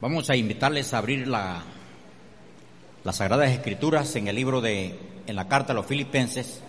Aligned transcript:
Vamos 0.00 0.28
a 0.28 0.34
invitarles 0.34 0.92
a 0.92 0.98
abrir 0.98 1.28
la, 1.28 1.62
las 3.04 3.16
Sagradas 3.16 3.52
Escrituras 3.52 4.16
en 4.16 4.26
el 4.26 4.34
libro 4.34 4.60
de, 4.60 4.98
en 5.24 5.36
la 5.36 5.46
carta 5.46 5.72
a 5.72 5.76
los 5.76 5.86
Filipenses. 5.86 6.60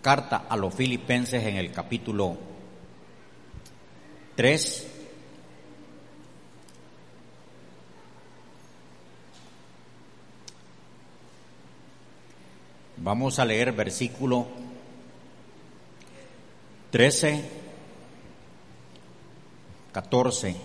Carta 0.00 0.46
a 0.48 0.56
los 0.56 0.74
Filipenses 0.74 1.44
en 1.44 1.56
el 1.56 1.70
capítulo 1.70 2.38
3. 4.34 4.86
Vamos 12.96 13.38
a 13.38 13.44
leer 13.44 13.72
versículo 13.72 14.46
13, 16.92 17.61
14. 19.92 20.56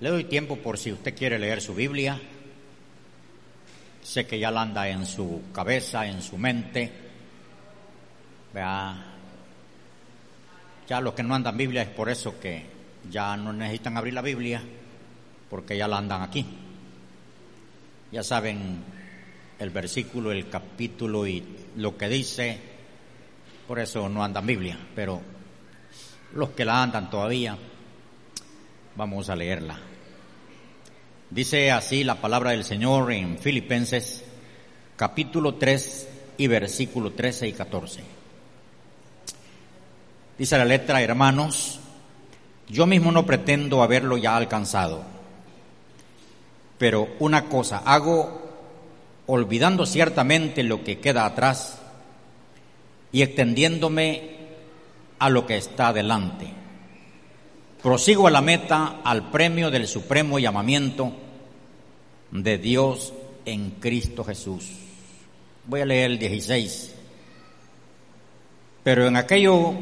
Le 0.00 0.10
doy 0.10 0.24
tiempo 0.24 0.56
por 0.56 0.78
si 0.78 0.92
usted 0.92 1.14
quiere 1.14 1.38
leer 1.38 1.60
su 1.60 1.74
Biblia. 1.74 2.20
Sé 4.02 4.26
que 4.26 4.38
ya 4.38 4.50
la 4.50 4.62
anda 4.62 4.88
en 4.88 5.06
su 5.06 5.44
cabeza, 5.52 6.06
en 6.06 6.20
su 6.20 6.36
mente. 6.36 6.92
Vea, 8.52 9.04
ya 10.86 11.00
los 11.00 11.14
que 11.14 11.22
no 11.22 11.34
andan 11.34 11.56
Biblia 11.56 11.82
es 11.82 11.88
por 11.88 12.10
eso 12.10 12.38
que 12.38 12.66
ya 13.10 13.36
no 13.36 13.52
necesitan 13.52 13.96
abrir 13.96 14.14
la 14.14 14.22
Biblia, 14.22 14.62
porque 15.48 15.76
ya 15.76 15.88
la 15.88 15.98
andan 15.98 16.22
aquí. 16.22 16.63
Ya 18.14 18.22
saben 18.22 18.76
el 19.58 19.70
versículo, 19.70 20.30
el 20.30 20.48
capítulo 20.48 21.26
y 21.26 21.42
lo 21.74 21.98
que 21.98 22.08
dice, 22.08 22.60
por 23.66 23.80
eso 23.80 24.08
no 24.08 24.22
andan 24.22 24.46
Biblia, 24.46 24.78
pero 24.94 25.20
los 26.32 26.50
que 26.50 26.64
la 26.64 26.80
andan 26.80 27.10
todavía, 27.10 27.58
vamos 28.94 29.28
a 29.30 29.34
leerla. 29.34 29.80
Dice 31.28 31.72
así 31.72 32.04
la 32.04 32.14
palabra 32.20 32.52
del 32.52 32.62
Señor 32.62 33.10
en 33.10 33.36
Filipenses 33.36 34.24
capítulo 34.94 35.56
3 35.56 36.08
y 36.36 36.46
versículo 36.46 37.10
13 37.10 37.48
y 37.48 37.52
14. 37.52 38.00
Dice 40.38 40.56
la 40.56 40.64
letra, 40.64 41.02
hermanos, 41.02 41.80
yo 42.68 42.86
mismo 42.86 43.10
no 43.10 43.26
pretendo 43.26 43.82
haberlo 43.82 44.16
ya 44.18 44.36
alcanzado, 44.36 45.13
pero 46.84 47.08
una 47.18 47.46
cosa 47.46 47.78
hago, 47.78 48.42
olvidando 49.26 49.86
ciertamente 49.86 50.62
lo 50.62 50.84
que 50.84 51.00
queda 51.00 51.24
atrás 51.24 51.78
y 53.10 53.22
extendiéndome 53.22 54.36
a 55.18 55.30
lo 55.30 55.46
que 55.46 55.56
está 55.56 55.94
delante. 55.94 56.46
Prosigo 57.82 58.26
a 58.26 58.30
la 58.30 58.42
meta, 58.42 59.00
al 59.02 59.30
premio 59.30 59.70
del 59.70 59.88
supremo 59.88 60.38
llamamiento 60.38 61.10
de 62.30 62.58
Dios 62.58 63.14
en 63.46 63.70
Cristo 63.80 64.22
Jesús. 64.22 64.68
Voy 65.64 65.80
a 65.80 65.86
leer 65.86 66.10
el 66.10 66.18
16. 66.18 66.94
Pero 68.82 69.06
en 69.06 69.16
aquello 69.16 69.72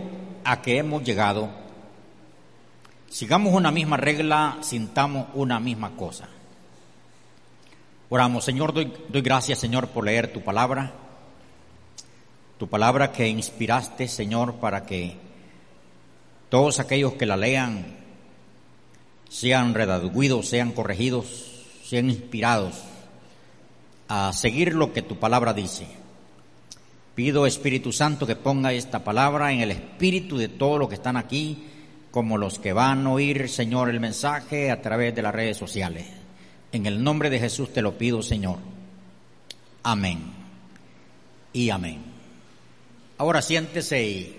a 0.45 0.63
que 0.63 0.79
hemos 0.79 1.03
llegado, 1.03 1.49
sigamos 3.11 3.53
una 3.55 3.73
misma 3.73 3.97
regla, 3.97 4.59
sintamos 4.61 5.27
una 5.35 5.59
misma 5.59 5.97
cosa. 5.97 6.29
Oramos, 8.15 8.45
Señor, 8.45 8.75
doy, 8.75 8.93
doy 9.09 9.23
gracias, 9.23 9.59
Señor, 9.59 9.89
por 9.89 10.05
leer 10.05 10.35
tu 10.35 10.43
palabra, 10.43 10.93
tu 12.59 12.69
palabra 12.69 13.11
que 13.11 13.27
inspiraste, 13.27 14.07
Señor, 14.07 14.57
para 14.57 14.85
que 14.85 15.17
todos 16.51 16.79
aquellos 16.79 17.15
que 17.15 17.25
la 17.25 17.39
lean 17.39 17.87
sean 19.31 19.73
redaguidos, 19.73 20.47
sean 20.47 20.73
corregidos, 20.73 21.65
sean 21.87 22.11
inspirados 22.11 22.75
a 24.09 24.35
seguir 24.35 24.75
lo 24.75 24.93
que 24.93 25.01
tu 25.01 25.19
palabra 25.19 25.55
dice. 25.55 25.87
Pido 27.15 27.47
Espíritu 27.47 27.93
Santo 27.93 28.27
que 28.27 28.37
ponga 28.37 28.75
esta 28.75 29.03
palabra 29.03 29.53
en 29.53 29.61
el 29.61 29.71
espíritu 29.71 30.37
de 30.37 30.49
todos 30.49 30.79
los 30.79 30.91
que 30.91 30.97
están 30.97 31.17
aquí, 31.17 31.65
como 32.11 32.37
los 32.37 32.59
que 32.59 32.75
van 32.75 33.07
a 33.07 33.13
oír, 33.13 33.49
Señor, 33.49 33.89
el 33.89 34.01
mensaje 34.01 34.71
a 34.71 34.83
través 34.83 35.15
de 35.15 35.23
las 35.23 35.35
redes 35.35 35.57
sociales. 35.57 36.22
En 36.73 36.87
el 36.87 37.05
nombre 37.05 37.29
de 37.29 37.39
Jesús 37.39 37.73
te 37.73 37.83
lo 37.83 37.99
pido, 37.99 38.23
Señor. 38.23 38.59
Amén. 39.83 40.23
Y 41.53 41.69
amén. 41.69 42.03
Ahora 43.19 43.43
siéntese 43.43 44.03
y, 44.03 44.39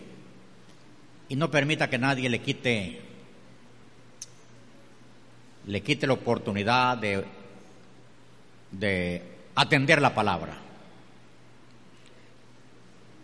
no 1.35 1.49
permita 1.49 1.89
que 1.89 1.97
nadie 1.97 2.29
le 2.29 2.41
quite 2.41 3.01
le 5.65 5.81
quite 5.81 6.05
la 6.05 6.13
oportunidad 6.13 6.97
de, 6.97 7.23
de 8.71 9.21
atender 9.55 10.01
la 10.01 10.13
palabra. 10.13 10.57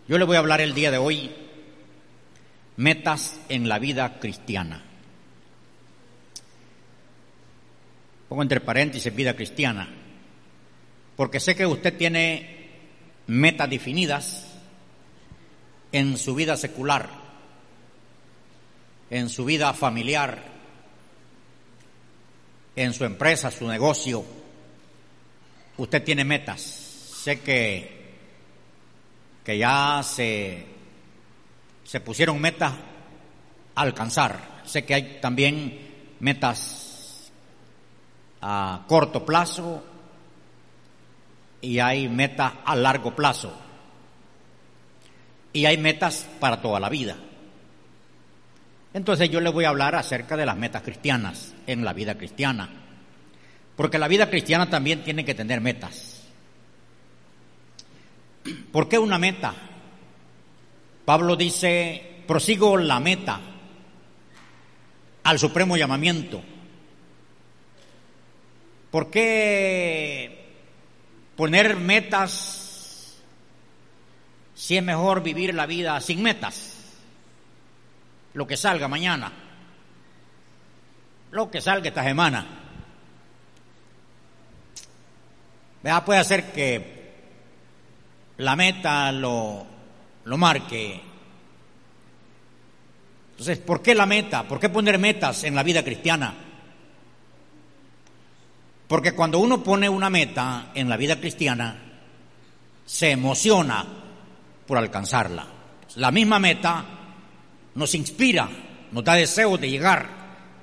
Yo 0.08 0.18
le 0.18 0.24
voy 0.24 0.36
a 0.36 0.40
hablar 0.40 0.60
el 0.60 0.74
día 0.74 0.90
de 0.90 0.98
hoy 0.98 1.30
metas 2.76 3.38
en 3.48 3.68
la 3.68 3.78
vida 3.78 4.18
cristiana. 4.18 4.89
Pongo 8.30 8.42
entre 8.42 8.60
paréntesis 8.60 9.12
vida 9.12 9.34
cristiana, 9.34 9.90
porque 11.16 11.40
sé 11.40 11.56
que 11.56 11.66
usted 11.66 11.98
tiene 11.98 12.70
metas 13.26 13.68
definidas 13.68 14.46
en 15.90 16.16
su 16.16 16.36
vida 16.36 16.56
secular, 16.56 17.10
en 19.10 19.28
su 19.28 19.44
vida 19.44 19.74
familiar, 19.74 20.44
en 22.76 22.92
su 22.94 23.04
empresa, 23.04 23.50
su 23.50 23.66
negocio, 23.66 24.24
usted 25.76 26.04
tiene 26.04 26.24
metas. 26.24 26.60
Sé 26.60 27.40
que, 27.40 28.14
que 29.42 29.58
ya 29.58 30.02
se, 30.04 30.66
se 31.82 31.98
pusieron 31.98 32.40
metas 32.40 32.74
a 33.74 33.80
alcanzar. 33.82 34.62
Sé 34.64 34.84
que 34.84 34.94
hay 34.94 35.18
también 35.20 36.14
metas 36.20 36.89
a 38.40 38.84
corto 38.86 39.24
plazo 39.24 39.82
y 41.60 41.78
hay 41.78 42.08
metas 42.08 42.52
a 42.64 42.74
largo 42.76 43.14
plazo. 43.14 43.52
Y 45.52 45.66
hay 45.66 45.76
metas 45.78 46.28
para 46.38 46.62
toda 46.62 46.78
la 46.78 46.88
vida. 46.88 47.16
Entonces 48.92 49.30
yo 49.30 49.40
le 49.40 49.50
voy 49.50 49.64
a 49.64 49.70
hablar 49.70 49.94
acerca 49.94 50.36
de 50.36 50.46
las 50.46 50.56
metas 50.56 50.82
cristianas 50.82 51.54
en 51.66 51.84
la 51.84 51.92
vida 51.92 52.16
cristiana. 52.16 52.68
Porque 53.76 53.98
la 53.98 54.08
vida 54.08 54.28
cristiana 54.28 54.68
también 54.68 55.02
tiene 55.02 55.24
que 55.24 55.34
tener 55.34 55.60
metas. 55.60 56.28
¿Por 58.72 58.88
qué 58.88 58.98
una 58.98 59.18
meta? 59.18 59.54
Pablo 61.04 61.36
dice, 61.36 62.22
prosigo 62.26 62.76
la 62.76 63.00
meta 63.00 63.40
al 65.24 65.38
supremo 65.38 65.76
llamamiento. 65.76 66.42
¿Por 68.90 69.10
qué 69.10 70.54
poner 71.36 71.76
metas 71.76 73.20
si 74.54 74.76
es 74.76 74.82
mejor 74.82 75.22
vivir 75.22 75.54
la 75.54 75.66
vida 75.66 76.00
sin 76.00 76.22
metas? 76.22 76.80
lo 78.34 78.46
que 78.46 78.56
salga 78.56 78.88
mañana, 78.88 79.32
lo 81.30 81.50
que 81.50 81.60
salga 81.60 81.88
esta 81.88 82.04
semana. 82.04 82.46
Vea, 85.82 86.04
puede 86.04 86.20
hacer 86.20 86.52
que 86.52 87.10
la 88.36 88.54
meta 88.54 89.10
lo, 89.12 89.66
lo 90.24 90.36
marque. 90.36 91.00
Entonces, 93.32 93.58
¿por 93.58 93.80
qué 93.82 93.94
la 93.94 94.06
meta? 94.06 94.46
¿Por 94.46 94.60
qué 94.60 94.68
poner 94.68 94.98
metas 94.98 95.44
en 95.44 95.54
la 95.54 95.62
vida 95.62 95.82
cristiana? 95.82 96.34
Porque 98.90 99.12
cuando 99.12 99.38
uno 99.38 99.62
pone 99.62 99.88
una 99.88 100.10
meta 100.10 100.72
en 100.74 100.88
la 100.88 100.96
vida 100.96 101.20
cristiana, 101.20 101.80
se 102.84 103.12
emociona 103.12 103.86
por 104.66 104.78
alcanzarla. 104.78 105.46
La 105.94 106.10
misma 106.10 106.40
meta 106.40 106.84
nos 107.76 107.94
inspira, 107.94 108.50
nos 108.90 109.04
da 109.04 109.14
deseo 109.14 109.56
de 109.58 109.70
llegar, 109.70 110.08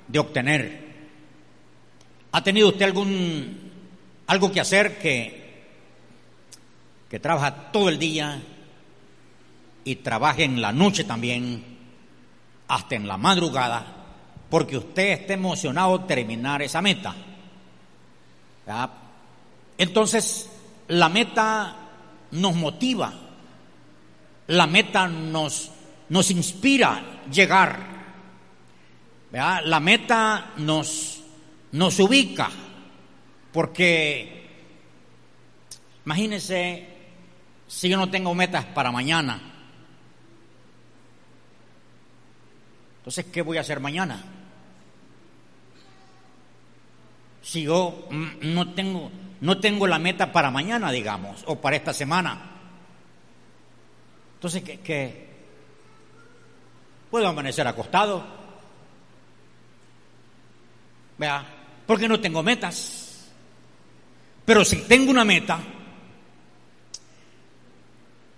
de 0.06 0.18
obtener. 0.18 0.94
¿Ha 2.32 2.44
tenido 2.44 2.68
usted 2.68 2.84
algún 2.84 3.70
algo 4.26 4.52
que 4.52 4.60
hacer 4.60 4.98
que 4.98 5.64
que 7.08 7.20
trabaja 7.20 7.72
todo 7.72 7.88
el 7.88 7.98
día 7.98 8.42
y 9.84 9.96
trabaje 9.96 10.44
en 10.44 10.60
la 10.60 10.70
noche 10.70 11.04
también, 11.04 11.64
hasta 12.68 12.94
en 12.94 13.08
la 13.08 13.16
madrugada, 13.16 13.86
porque 14.50 14.76
usted 14.76 15.12
está 15.12 15.32
emocionado 15.32 16.04
terminar 16.04 16.60
esa 16.60 16.82
meta? 16.82 17.16
Entonces, 19.78 20.50
la 20.88 21.08
meta 21.08 21.76
nos 22.32 22.54
motiva, 22.54 23.12
la 24.48 24.66
meta 24.66 25.08
nos, 25.08 25.70
nos 26.08 26.30
inspira 26.30 27.22
llegar, 27.30 27.78
la 29.32 29.80
meta 29.80 30.52
nos, 30.58 31.22
nos 31.72 31.98
ubica, 32.00 32.50
porque 33.52 34.48
imagínense 36.04 36.88
si 37.66 37.88
yo 37.88 37.96
no 37.96 38.10
tengo 38.10 38.34
metas 38.34 38.64
para 38.66 38.90
mañana, 38.90 39.40
entonces, 42.98 43.26
¿qué 43.32 43.40
voy 43.40 43.56
a 43.56 43.62
hacer 43.62 43.80
mañana? 43.80 44.37
Si 47.48 47.62
yo 47.62 48.06
no 48.42 48.74
tengo, 48.74 49.10
no 49.40 49.58
tengo 49.58 49.86
la 49.86 49.98
meta 49.98 50.30
para 50.32 50.50
mañana, 50.50 50.92
digamos, 50.92 51.44
o 51.46 51.58
para 51.58 51.76
esta 51.76 51.94
semana? 51.94 52.38
Entonces, 54.34 54.62
¿qué? 54.62 55.28
Puedo 57.10 57.26
amanecer 57.26 57.66
acostado. 57.66 58.22
Vea, 61.16 61.42
porque 61.86 62.06
no 62.06 62.20
tengo 62.20 62.42
metas. 62.42 63.30
Pero 64.44 64.62
si 64.62 64.82
tengo 64.82 65.10
una 65.10 65.24
meta, 65.24 65.58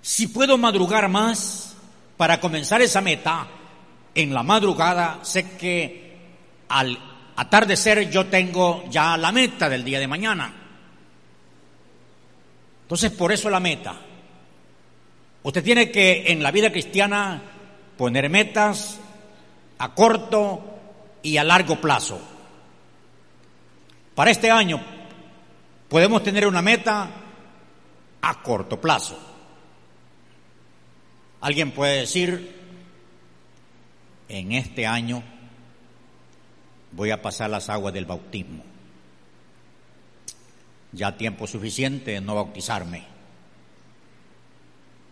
si 0.00 0.28
puedo 0.28 0.56
madrugar 0.56 1.08
más 1.08 1.74
para 2.16 2.38
comenzar 2.38 2.80
esa 2.80 3.00
meta, 3.00 3.48
en 4.14 4.32
la 4.32 4.44
madrugada 4.44 5.18
sé 5.24 5.56
que 5.56 6.16
al 6.68 7.09
atardecer 7.40 8.10
yo 8.10 8.26
tengo 8.26 8.84
ya 8.90 9.16
la 9.16 9.32
meta 9.32 9.66
del 9.70 9.82
día 9.82 9.98
de 9.98 10.06
mañana. 10.06 10.52
Entonces, 12.82 13.10
por 13.12 13.32
eso 13.32 13.48
la 13.48 13.60
meta. 13.60 13.96
Usted 15.42 15.64
tiene 15.64 15.90
que 15.90 16.30
en 16.30 16.42
la 16.42 16.50
vida 16.50 16.70
cristiana 16.70 17.40
poner 17.96 18.28
metas 18.28 19.00
a 19.78 19.94
corto 19.94 20.80
y 21.22 21.38
a 21.38 21.44
largo 21.44 21.80
plazo. 21.80 22.20
Para 24.14 24.32
este 24.32 24.50
año 24.50 24.78
podemos 25.88 26.22
tener 26.22 26.46
una 26.46 26.60
meta 26.60 27.08
a 28.20 28.42
corto 28.42 28.78
plazo. 28.78 29.18
Alguien 31.40 31.70
puede 31.70 32.00
decir, 32.00 32.60
en 34.28 34.52
este 34.52 34.86
año 34.86 35.22
voy 36.92 37.10
a 37.10 37.22
pasar 37.22 37.50
las 37.50 37.68
aguas 37.68 37.94
del 37.94 38.06
bautismo. 38.06 38.62
Ya 40.92 41.16
tiempo 41.16 41.46
suficiente 41.46 42.12
de 42.12 42.20
no 42.20 42.34
bautizarme. 42.34 43.04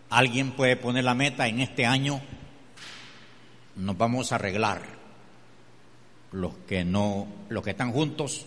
Alguien 0.09 0.51
puede 0.51 0.75
poner 0.75 1.03
la 1.03 1.13
meta 1.13 1.47
en 1.47 1.59
este 1.59 1.85
año, 1.85 2.19
nos 3.75 3.97
vamos 3.97 4.31
a 4.31 4.35
arreglar. 4.35 4.99
Los 6.31 6.53
que 6.67 6.83
no, 6.83 7.27
los 7.49 7.63
que 7.63 7.71
están 7.71 7.91
juntos, 7.91 8.45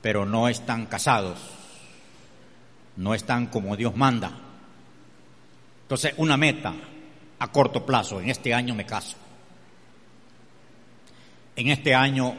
pero 0.00 0.26
no 0.26 0.48
están 0.48 0.86
casados, 0.86 1.38
no 2.96 3.14
están 3.14 3.46
como 3.46 3.76
Dios 3.76 3.94
manda. 3.94 4.32
Entonces, 5.82 6.14
una 6.16 6.36
meta 6.36 6.74
a 7.38 7.52
corto 7.52 7.86
plazo, 7.86 8.20
en 8.20 8.30
este 8.30 8.52
año 8.52 8.74
me 8.74 8.86
caso 8.86 9.16
en 11.62 11.68
este 11.68 11.94
año 11.94 12.34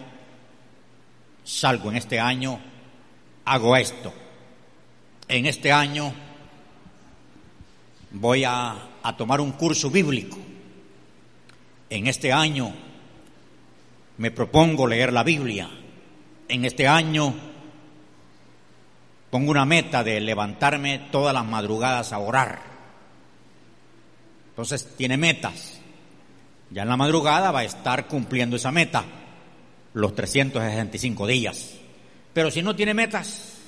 salgo, 1.45 1.89
en 1.89 1.95
este 1.95 2.19
año 2.19 2.59
hago 3.45 3.77
esto, 3.77 4.13
en 5.29 5.45
este 5.45 5.71
año 5.71 6.13
voy 8.11 8.43
a, 8.43 8.89
tomar 9.17 9.39
un 9.39 9.53
curso 9.53 9.89
bíblico, 9.89 10.37
en 11.89 12.07
este 12.07 12.33
año 12.33 12.73
me 14.17 14.29
propongo 14.29 14.87
leer 14.87 15.13
la 15.13 15.23
Biblia, 15.23 15.69
en 16.49 16.65
este 16.65 16.85
año 16.85 17.33
pongo 19.29 19.51
una 19.51 19.63
meta 19.63 20.03
de 20.03 20.19
levantarme 20.19 21.07
todas 21.13 21.33
las 21.33 21.45
madrugadas 21.45 22.11
a 22.11 22.19
orar. 22.19 22.59
Entonces 24.49 24.97
tiene 24.97 25.15
metas. 25.15 25.72
Ya 26.73 26.81
en 26.81 26.87
la 26.87 26.97
madrugada 26.97 27.51
va 27.51 27.59
a 27.59 27.65
estar 27.65 28.07
cumpliendo 28.07 28.55
esa 28.55 28.71
meta, 28.71 29.05
los 29.93 30.15
365 30.15 31.27
días. 31.27 31.75
Pero 32.33 32.49
si 32.49 32.63
no 32.63 32.75
tiene 32.75 32.95
metas, 32.95 33.59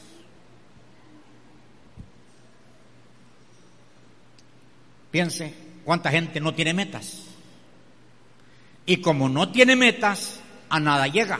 piense 5.12 5.54
cuánta 5.84 6.10
gente 6.10 6.40
no 6.40 6.56
tiene 6.56 6.74
metas. 6.74 7.26
Y 8.88 8.98
como 8.98 9.30
no 9.30 9.52
tiene 9.52 9.76
metas, 9.76 10.40
a 10.70 10.80
nada 10.80 11.08
llega. 11.08 11.40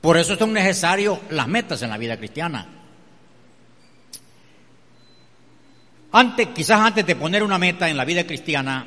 Por 0.00 0.16
eso 0.16 0.34
son 0.34 0.52
necesarias 0.52 1.20
las 1.30 1.46
metas 1.46 1.82
en 1.82 1.90
la 1.90 1.98
vida 1.98 2.16
cristiana. 2.16 2.79
Antes, 6.12 6.48
quizás 6.48 6.80
antes 6.80 7.06
de 7.06 7.14
poner 7.14 7.42
una 7.42 7.58
meta 7.58 7.88
en 7.88 7.96
la 7.96 8.04
vida 8.04 8.26
cristiana, 8.26 8.86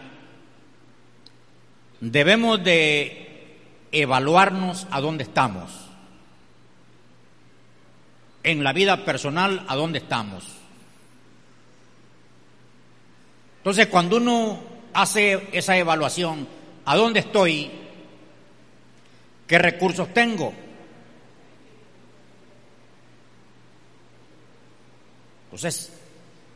debemos 2.01 2.61
de 2.63 3.57
evaluarnos 3.91 4.87
a 4.91 4.99
dónde 4.99 5.23
estamos. 5.23 5.71
En 8.43 8.61
la 8.61 8.73
vida 8.73 9.05
personal, 9.05 9.63
a 9.69 9.75
dónde 9.75 9.99
estamos. 9.99 10.45
Entonces, 13.59 13.87
cuando 13.87 14.17
uno 14.17 14.59
hace 14.93 15.47
esa 15.53 15.77
evaluación, 15.77 16.45
¿a 16.83 16.97
dónde 16.97 17.21
estoy? 17.21 17.71
¿Qué 19.47 19.57
recursos 19.57 20.13
tengo? 20.13 20.53
Entonces, 25.45 26.02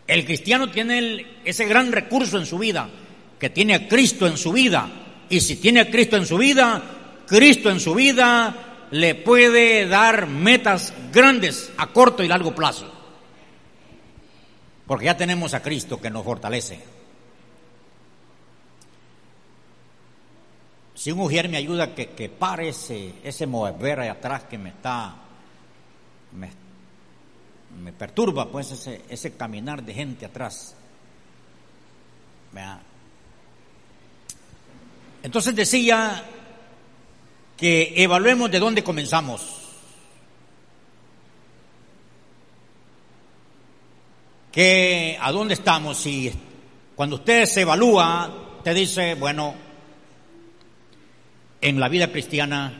el 0.08 0.26
cristiano 0.26 0.70
tiene 0.70 1.40
ese 1.44 1.66
gran 1.66 1.92
recurso 1.92 2.38
en 2.38 2.46
su 2.46 2.58
vida, 2.58 2.90
que 3.38 3.50
tiene 3.50 3.76
a 3.76 3.88
Cristo 3.88 4.26
en 4.26 4.38
su 4.38 4.54
vida. 4.54 4.90
Y 5.30 5.42
si 5.42 5.58
tiene 5.58 5.82
a 5.82 5.92
Cristo 5.92 6.16
en 6.16 6.26
su 6.26 6.38
vida, 6.38 6.82
Cristo 7.28 7.70
en 7.70 7.82
su 7.82 7.94
vida 7.94 8.88
le 8.92 9.16
puede 9.16 9.86
dar 9.86 10.28
metas 10.28 10.94
grandes 11.12 11.72
a 11.78 11.88
corto 11.88 12.24
y 12.24 12.30
largo 12.30 12.56
plazo. 12.56 12.90
Porque 14.88 15.06
ya 15.06 15.18
tenemos 15.18 15.54
a 15.54 15.62
Cristo 15.62 16.00
que 16.00 16.10
nos 16.10 16.24
fortalece. 16.24 16.80
Si 20.96 21.12
un 21.12 21.18
mujer 21.18 21.50
me 21.50 21.58
ayuda 21.58 21.94
que, 21.94 22.08
que 22.12 22.30
pare 22.30 22.70
ese, 22.70 23.16
ese 23.24 23.46
mover 23.46 24.00
ahí 24.00 24.08
atrás 24.08 24.46
que 24.46 24.58
me 24.58 24.70
está, 24.70 25.16
me 26.32 26.48
está 26.48 26.67
me 27.82 27.94
perturba 27.94 28.50
pues 28.50 28.72
ese, 28.72 29.04
ese 29.10 29.34
caminar 29.34 29.84
de 29.84 29.94
gente 29.94 30.26
atrás. 30.26 30.76
Entonces 35.24 35.56
decía 35.56 36.24
que 37.56 37.94
evaluemos 37.96 38.52
de 38.52 38.60
dónde 38.60 38.84
comenzamos. 38.84 39.64
Que 44.52 45.18
a 45.22 45.32
dónde 45.32 45.54
estamos 45.54 46.06
y 46.08 46.34
cuando 46.96 47.18
usted 47.18 47.46
se 47.46 47.62
evalúa, 47.62 48.60
te 48.64 48.74
dice, 48.74 49.14
bueno, 49.16 49.54
en 51.62 51.80
la 51.80 51.90
vida 51.90 52.12
cristiana 52.12 52.74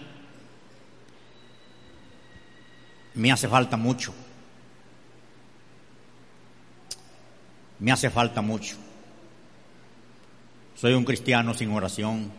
me 3.14 3.32
hace 3.32 3.48
falta 3.48 3.78
mucho. 3.78 4.14
Me 7.80 7.92
hace 7.92 8.10
falta 8.10 8.42
mucho. 8.42 8.76
Soy 10.76 10.94
un 10.94 11.06
cristiano 11.06 11.54
sin 11.54 11.72
oración, 11.72 12.32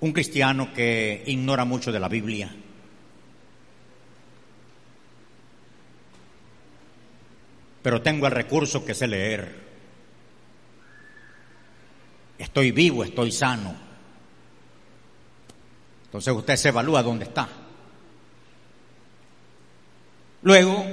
un 0.00 0.12
cristiano 0.12 0.72
que 0.72 1.22
ignora 1.26 1.64
mucho 1.64 1.92
de 1.92 2.00
la 2.00 2.08
Biblia. 2.08 2.54
Pero 7.82 8.00
tengo 8.00 8.26
el 8.26 8.32
recurso 8.32 8.84
que 8.84 8.94
sé 8.94 9.06
leer. 9.06 9.62
Estoy 12.38 12.72
vivo, 12.72 13.04
estoy 13.04 13.30
sano. 13.30 13.74
Entonces 16.06 16.32
usted 16.32 16.56
se 16.56 16.68
evalúa 16.68 17.02
dónde 17.02 17.24
está. 17.24 17.48
Luego, 20.42 20.86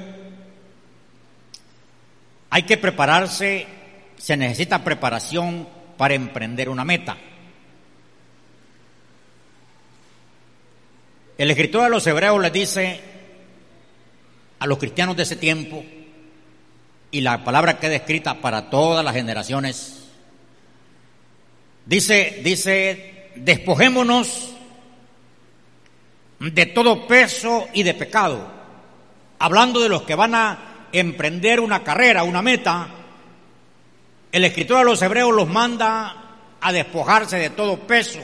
hay 2.52 2.64
que 2.64 2.78
prepararse, 2.78 3.66
se 4.18 4.36
necesita 4.36 4.84
preparación 4.84 5.68
para 5.98 6.14
emprender 6.14 6.68
una 6.68 6.84
meta. 6.84 7.18
El 11.38 11.50
escritor 11.50 11.86
de 11.86 11.90
los 11.90 12.06
Hebreos 12.06 12.42
les 12.42 12.52
dice 12.52 13.00
a 14.60 14.68
los 14.68 14.78
cristianos 14.78 15.16
de 15.16 15.24
ese 15.24 15.38
tiempo, 15.38 15.84
y 17.10 17.22
la 17.22 17.44
palabra 17.44 17.80
queda 17.80 17.96
escrita 17.96 18.42
para 18.42 18.70
todas 18.70 19.04
las 19.04 19.16
generaciones, 19.16 20.10
dice, 21.86 22.42
dice, 22.44 23.32
despojémonos 23.38 24.50
de 26.40 26.66
todo 26.66 27.08
peso 27.08 27.70
y 27.74 27.84
de 27.84 27.94
pecado, 27.94 28.46
hablando 29.40 29.80
de 29.80 29.90
los 29.90 30.02
que 30.04 30.16
van 30.16 30.36
a 30.36 30.71
emprender 30.92 31.60
una 31.60 31.84
carrera, 31.84 32.24
una 32.24 32.42
meta, 32.42 32.88
el 34.32 34.44
escritor 34.44 34.80
de 34.80 34.86
los 34.86 35.02
Hebreos 35.02 35.34
los 35.34 35.48
manda 35.48 36.16
a 36.60 36.72
despojarse 36.72 37.38
de 37.38 37.50
todo 37.50 37.80
peso 37.80 38.20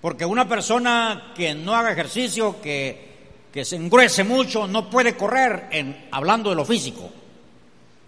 porque 0.00 0.24
una 0.24 0.48
persona 0.48 1.32
que 1.34 1.54
no 1.54 1.74
haga 1.74 1.92
ejercicio, 1.92 2.60
que, 2.62 3.10
que 3.52 3.64
se 3.64 3.76
engruese 3.76 4.24
mucho, 4.24 4.66
no 4.66 4.88
puede 4.88 5.14
correr, 5.14 5.68
en, 5.70 6.08
hablando 6.10 6.50
de 6.50 6.56
lo 6.56 6.64
físico. 6.64 7.10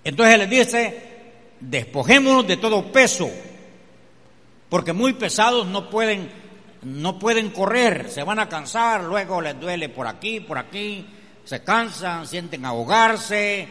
Entonces 0.02 0.38
les 0.38 0.50
dice, 0.50 1.02
despojémonos 1.60 2.46
de 2.46 2.56
todo 2.56 2.90
peso, 2.90 3.30
porque 4.70 4.94
muy 4.94 5.12
pesados 5.12 5.66
no 5.66 5.90
pueden, 5.90 6.30
no 6.82 7.18
pueden 7.18 7.50
correr, 7.50 8.10
se 8.10 8.22
van 8.22 8.38
a 8.38 8.48
cansar, 8.48 9.04
luego 9.04 9.42
les 9.42 9.60
duele 9.60 9.90
por 9.90 10.06
aquí, 10.06 10.40
por 10.40 10.56
aquí, 10.56 11.06
se 11.44 11.62
cansan, 11.62 12.26
sienten 12.26 12.64
ahogarse, 12.64 13.68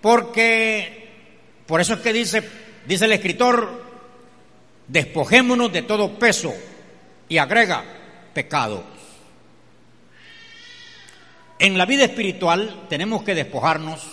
porque, 0.00 1.08
por 1.66 1.80
eso 1.80 1.94
es 1.94 2.00
que 2.00 2.12
dice, 2.12 2.48
dice 2.86 3.06
el 3.06 3.12
escritor, 3.12 3.82
despojémonos 4.88 5.72
de 5.72 5.82
todo 5.82 6.18
peso 6.18 6.52
y 7.28 7.38
agrega 7.38 7.84
pecado. 8.32 8.84
En 11.58 11.78
la 11.78 11.86
vida 11.86 12.04
espiritual 12.04 12.86
tenemos 12.88 13.22
que 13.22 13.34
despojarnos 13.34 14.06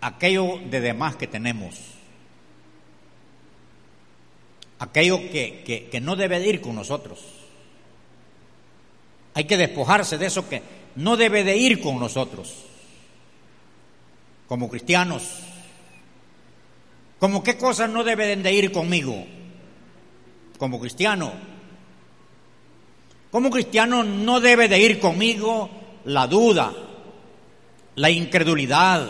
aquello 0.00 0.58
de 0.70 0.80
demás 0.80 1.16
que 1.16 1.26
tenemos, 1.26 1.76
aquello 4.78 5.18
que, 5.30 5.88
que, 5.90 6.00
no 6.00 6.16
debe 6.16 6.40
de 6.40 6.48
ir 6.48 6.60
con 6.60 6.74
nosotros. 6.74 7.41
Hay 9.34 9.44
que 9.44 9.56
despojarse 9.56 10.18
de 10.18 10.26
eso 10.26 10.48
que 10.48 10.62
no 10.96 11.16
debe 11.16 11.44
de 11.44 11.56
ir 11.56 11.80
con 11.80 11.98
nosotros, 11.98 12.52
como 14.46 14.68
cristianos. 14.68 15.22
Como 17.18 17.42
qué 17.42 17.56
cosas 17.56 17.88
no 17.88 18.02
deben 18.02 18.42
de 18.42 18.52
ir 18.52 18.72
conmigo 18.72 19.24
como 20.62 20.78
cristiano. 20.78 21.32
Como 23.32 23.50
cristiano 23.50 24.04
no 24.04 24.38
debe 24.38 24.68
de 24.68 24.78
ir 24.78 25.00
conmigo 25.00 25.68
la 26.04 26.28
duda, 26.28 26.72
la 27.96 28.10
incredulidad, 28.10 29.08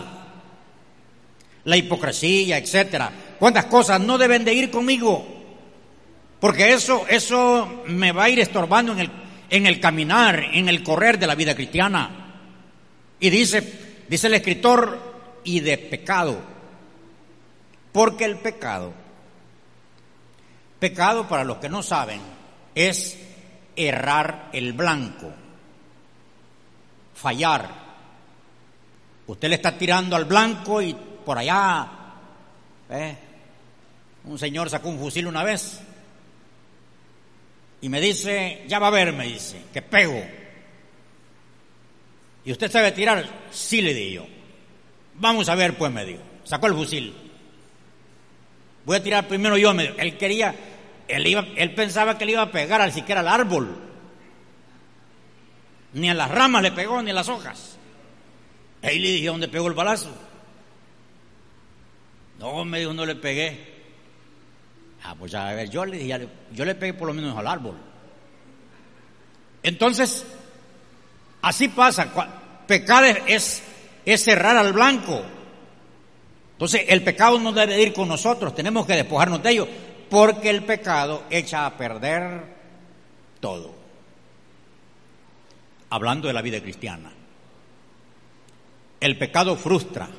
la 1.65 1.77
hipocresía, 1.77 2.57
etcétera. 2.57 3.13
¿Cuántas 3.39 3.67
cosas 3.67 4.01
no 4.01 4.17
deben 4.17 4.47
de 4.47 4.55
ir 4.55 4.71
conmigo? 4.71 5.27
Porque 6.41 6.73
eso, 6.73 7.05
eso 7.07 7.83
me 7.89 8.13
va 8.13 8.25
a 8.25 8.31
ir 8.31 8.41
estorbando 8.41 8.93
en 8.93 9.01
el, 9.01 9.11
en 9.53 9.67
el 9.67 9.79
caminar, 9.79 10.43
en 10.55 10.69
el 10.69 10.83
correr 10.83 11.19
de 11.19 11.27
la 11.29 11.37
vida 11.37 11.55
cristiana. 11.55 12.35
Y 13.21 13.31
dice, 13.31 14.03
dice 14.09 14.27
el 14.27 14.35
escritor, 14.35 15.13
y 15.45 15.61
de 15.61 15.79
pecado. 15.79 16.41
Porque 17.93 18.25
el 18.25 18.39
pecado 18.39 18.95
Pecado, 20.83 21.29
para 21.29 21.45
los 21.45 21.59
que 21.59 21.69
no 21.69 21.81
saben, 21.81 22.21
es 22.75 23.17
errar 23.77 24.49
el 24.53 24.73
blanco, 24.73 25.31
fallar. 27.15 27.71
Usted 29.29 29.49
le 29.49 29.55
está 29.55 29.79
tirando 29.79 30.17
al 30.17 30.25
blanco 30.25 30.83
y 30.83 30.93
por 30.93 31.39
allá, 31.39 31.89
¿eh? 32.91 33.17
un 34.25 34.37
señor 34.37 34.69
sacó 34.71 34.89
un 34.89 34.99
fusil 34.99 35.29
una 35.29 35.45
vez 35.45 35.81
y 37.83 37.89
me 37.89 38.01
dice, 38.01 38.63
ya 38.69 38.79
va 38.79 38.87
a 38.87 38.91
ver, 38.91 39.13
me 39.13 39.25
dice, 39.25 39.61
que 39.73 39.83
pego. 39.83 40.25
¿Y 42.45 42.53
usted 42.53 42.71
sabe 42.71 42.93
tirar? 42.93 43.29
Sí, 43.51 43.83
le 43.83 43.93
di 43.93 44.13
yo. 44.13 44.25
Vamos 45.15 45.49
a 45.49 45.57
ver, 45.57 45.77
pues, 45.77 45.91
me 45.91 46.05
dijo. 46.05 46.23
Sacó 46.45 46.69
el 46.69 46.75
fusil. 46.75 47.13
Voy 48.85 48.97
a 48.97 49.03
tirar 49.03 49.27
primero 49.27 49.59
yo, 49.59 49.75
me 49.75 49.83
dijo. 49.83 49.97
Él 49.99 50.17
quería, 50.17 50.55
él, 51.09 51.75
pensaba 51.75 52.17
que 52.17 52.25
le 52.25 52.33
iba 52.33 52.43
a 52.43 52.53
pegar 52.53 52.81
al 52.81 52.93
siquiera 52.93 53.21
al 53.21 53.29
árbol. 53.29 53.77
Ni 55.95 56.09
a 56.09 56.15
las 56.15 56.31
ramas 56.31 56.63
le 56.63 56.71
pegó, 56.71 57.03
ni 57.03 57.11
a 57.11 57.15
las 57.15 57.29
hojas. 57.29 57.79
Ahí 58.81 59.01
le 59.01 59.09
dije, 59.09 59.27
¿dónde 59.27 59.49
pegó 59.49 59.67
el 59.67 59.75
balazo? 59.75 60.17
No, 62.39 62.65
me 62.65 62.79
dijo, 62.79 62.95
no 62.95 63.05
le 63.05 63.17
pegué. 63.17 63.72
Ah, 65.05 65.15
pues 65.19 65.35
a 65.35 65.53
ver, 65.53 65.69
yo 65.69 65.85
le 65.85 65.99
dije, 65.99 66.29
yo 66.53 66.65
le 66.65 66.75
pegué 66.75 66.95
por 66.95 67.09
lo 67.09 67.15
menos 67.15 67.37
al 67.37 67.47
árbol. 67.47 67.77
Entonces, 69.63 70.25
así 71.43 71.69
pasa. 71.69 72.09
Pecar 72.67 73.05
es, 73.27 73.63
es 74.05 74.23
cerrar 74.23 74.57
al 74.57 74.73
blanco. 74.73 75.23
Entonces, 76.53 76.85
el 76.89 77.03
pecado 77.03 77.41
no 77.41 77.53
debe 77.53 77.81
ir 77.83 77.93
con 77.93 78.09
nosotros, 78.09 78.55
tenemos 78.55 78.87
que 78.87 78.95
despojarnos 78.95 79.43
de 79.43 79.51
ello 79.51 79.69
porque 80.13 80.51
el 80.51 80.63
pecado 80.63 81.25
echa 81.31 81.65
a 81.65 81.75
perder 81.79 82.45
todo. 83.41 83.75
Hablando 85.89 86.29
de 86.29 86.35
la 86.35 86.43
vida 86.43 86.61
cristiana. 86.61 87.11
El 89.01 89.17
pecado 89.17 89.57
frustra. 89.57 90.11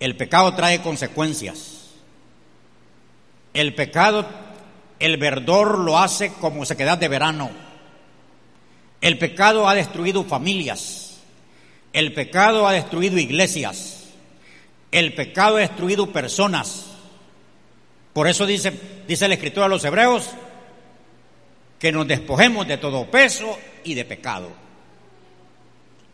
El 0.00 0.16
pecado 0.16 0.52
trae 0.52 0.82
consecuencias. 0.82 1.73
El 3.54 3.74
pecado, 3.74 4.26
el 4.98 5.16
verdor 5.16 5.78
lo 5.78 5.98
hace 5.98 6.32
como 6.34 6.66
sequedad 6.66 6.98
de 6.98 7.08
verano. 7.08 7.50
El 9.00 9.16
pecado 9.16 9.68
ha 9.68 9.74
destruido 9.74 10.24
familias. 10.24 11.20
El 11.92 12.12
pecado 12.12 12.66
ha 12.66 12.72
destruido 12.72 13.16
iglesias. 13.16 14.08
El 14.90 15.14
pecado 15.14 15.56
ha 15.56 15.60
destruido 15.60 16.12
personas. 16.12 16.86
Por 18.12 18.26
eso 18.26 18.44
dice, 18.44 18.72
dice 19.06 19.24
el 19.26 19.32
escritor 19.32 19.64
a 19.64 19.68
los 19.68 19.84
hebreos 19.84 20.30
que 21.78 21.92
nos 21.92 22.08
despojemos 22.08 22.66
de 22.66 22.78
todo 22.78 23.08
peso 23.10 23.56
y 23.84 23.94
de 23.94 24.04
pecado. 24.04 24.50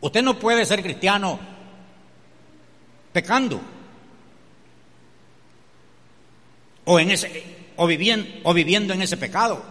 Usted 0.03 0.23
no 0.23 0.39
puede 0.39 0.67
ser 0.67 0.83
cristiano 0.83 1.39
pecando 3.13 3.61
o 6.91 6.99
en 6.99 7.13
ese 7.13 7.45
o 7.77 7.87
viviendo, 7.87 8.29
o 8.43 8.53
viviendo 8.53 8.93
en 8.93 9.01
ese 9.01 9.17
pecado. 9.17 9.63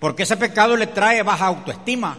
Porque 0.00 0.22
ese 0.22 0.38
pecado 0.38 0.78
le 0.78 0.86
trae 0.86 1.22
baja 1.22 1.46
autoestima. 1.46 2.16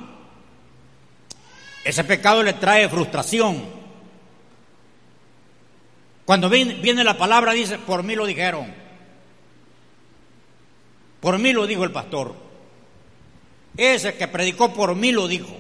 Ese 1.84 2.04
pecado 2.04 2.44
le 2.44 2.54
trae 2.54 2.88
frustración. 2.88 3.64
Cuando 6.26 6.48
viene, 6.48 7.04
la 7.04 7.18
palabra 7.18 7.54
dice, 7.54 7.80
por 7.80 8.04
mí 8.04 8.16
lo 8.16 8.28
dijeron. 8.28 8.72
Por 11.20 11.40
mí 11.40 11.52
lo 11.54 11.66
dijo 11.66 11.84
el 11.84 11.92
pastor. 11.92 12.36
Ese 13.76 14.14
que 14.14 14.28
predicó 14.28 14.72
por 14.72 14.96
mí 14.96 15.12
lo 15.12 15.28
dijo. 15.28 15.58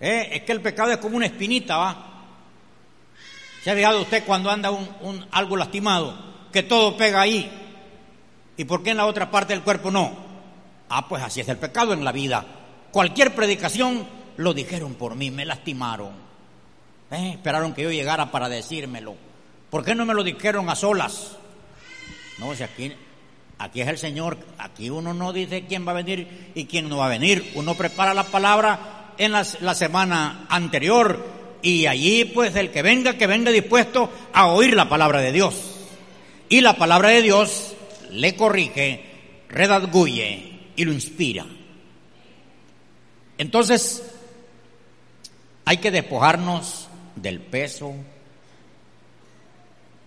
Eh, 0.00 0.30
es 0.32 0.42
que 0.44 0.52
el 0.52 0.62
pecado 0.62 0.92
es 0.92 0.98
como 0.98 1.18
una 1.18 1.26
espinita, 1.26 1.76
¿va? 1.76 2.05
¿Se 3.66 3.72
ha 3.72 3.74
fijado 3.74 4.02
usted 4.02 4.22
cuando 4.24 4.48
anda 4.48 4.70
un, 4.70 5.26
algo 5.32 5.56
lastimado? 5.56 6.16
Que 6.52 6.62
todo 6.62 6.96
pega 6.96 7.20
ahí. 7.20 7.50
¿Y 8.56 8.64
por 8.64 8.84
qué 8.84 8.90
en 8.90 8.96
la 8.96 9.06
otra 9.06 9.28
parte 9.28 9.54
del 9.54 9.64
cuerpo 9.64 9.90
no? 9.90 10.16
Ah, 10.88 11.08
pues 11.08 11.20
así 11.20 11.40
es 11.40 11.48
el 11.48 11.56
pecado 11.56 11.92
en 11.92 12.04
la 12.04 12.12
vida. 12.12 12.46
Cualquier 12.92 13.34
predicación 13.34 14.06
lo 14.36 14.54
dijeron 14.54 14.94
por 14.94 15.16
mí, 15.16 15.32
me 15.32 15.44
lastimaron. 15.44 16.12
Eh, 17.10 17.30
esperaron 17.32 17.74
que 17.74 17.82
yo 17.82 17.90
llegara 17.90 18.30
para 18.30 18.48
decírmelo. 18.48 19.16
¿Por 19.68 19.84
qué 19.84 19.96
no 19.96 20.06
me 20.06 20.14
lo 20.14 20.22
dijeron 20.22 20.70
a 20.70 20.76
solas? 20.76 21.36
No, 22.38 22.54
si 22.54 22.62
aquí, 22.62 22.92
aquí 23.58 23.80
es 23.80 23.88
el 23.88 23.98
Señor, 23.98 24.38
aquí 24.58 24.90
uno 24.90 25.12
no 25.12 25.32
dice 25.32 25.66
quién 25.66 25.84
va 25.84 25.90
a 25.90 25.96
venir 25.96 26.52
y 26.54 26.66
quién 26.66 26.88
no 26.88 26.98
va 26.98 27.06
a 27.06 27.08
venir. 27.08 27.50
Uno 27.56 27.74
prepara 27.74 28.14
la 28.14 28.22
palabra 28.22 29.14
en 29.18 29.32
la, 29.32 29.44
la 29.58 29.74
semana 29.74 30.46
anterior 30.50 31.35
y 31.66 31.88
allí 31.88 32.24
pues 32.26 32.54
el 32.54 32.70
que 32.70 32.80
venga, 32.80 33.18
que 33.18 33.26
venga 33.26 33.50
dispuesto 33.50 34.08
a 34.32 34.46
oír 34.46 34.76
la 34.76 34.88
palabra 34.88 35.20
de 35.20 35.32
Dios. 35.32 35.88
Y 36.48 36.60
la 36.60 36.76
palabra 36.76 37.08
de 37.08 37.22
Dios 37.22 37.74
le 38.12 38.36
corrige, 38.36 39.04
redarguye 39.48 40.60
y 40.76 40.84
lo 40.84 40.92
inspira. 40.92 41.44
Entonces, 43.36 44.00
hay 45.64 45.78
que 45.78 45.90
despojarnos 45.90 46.86
del 47.16 47.40
peso 47.40 47.94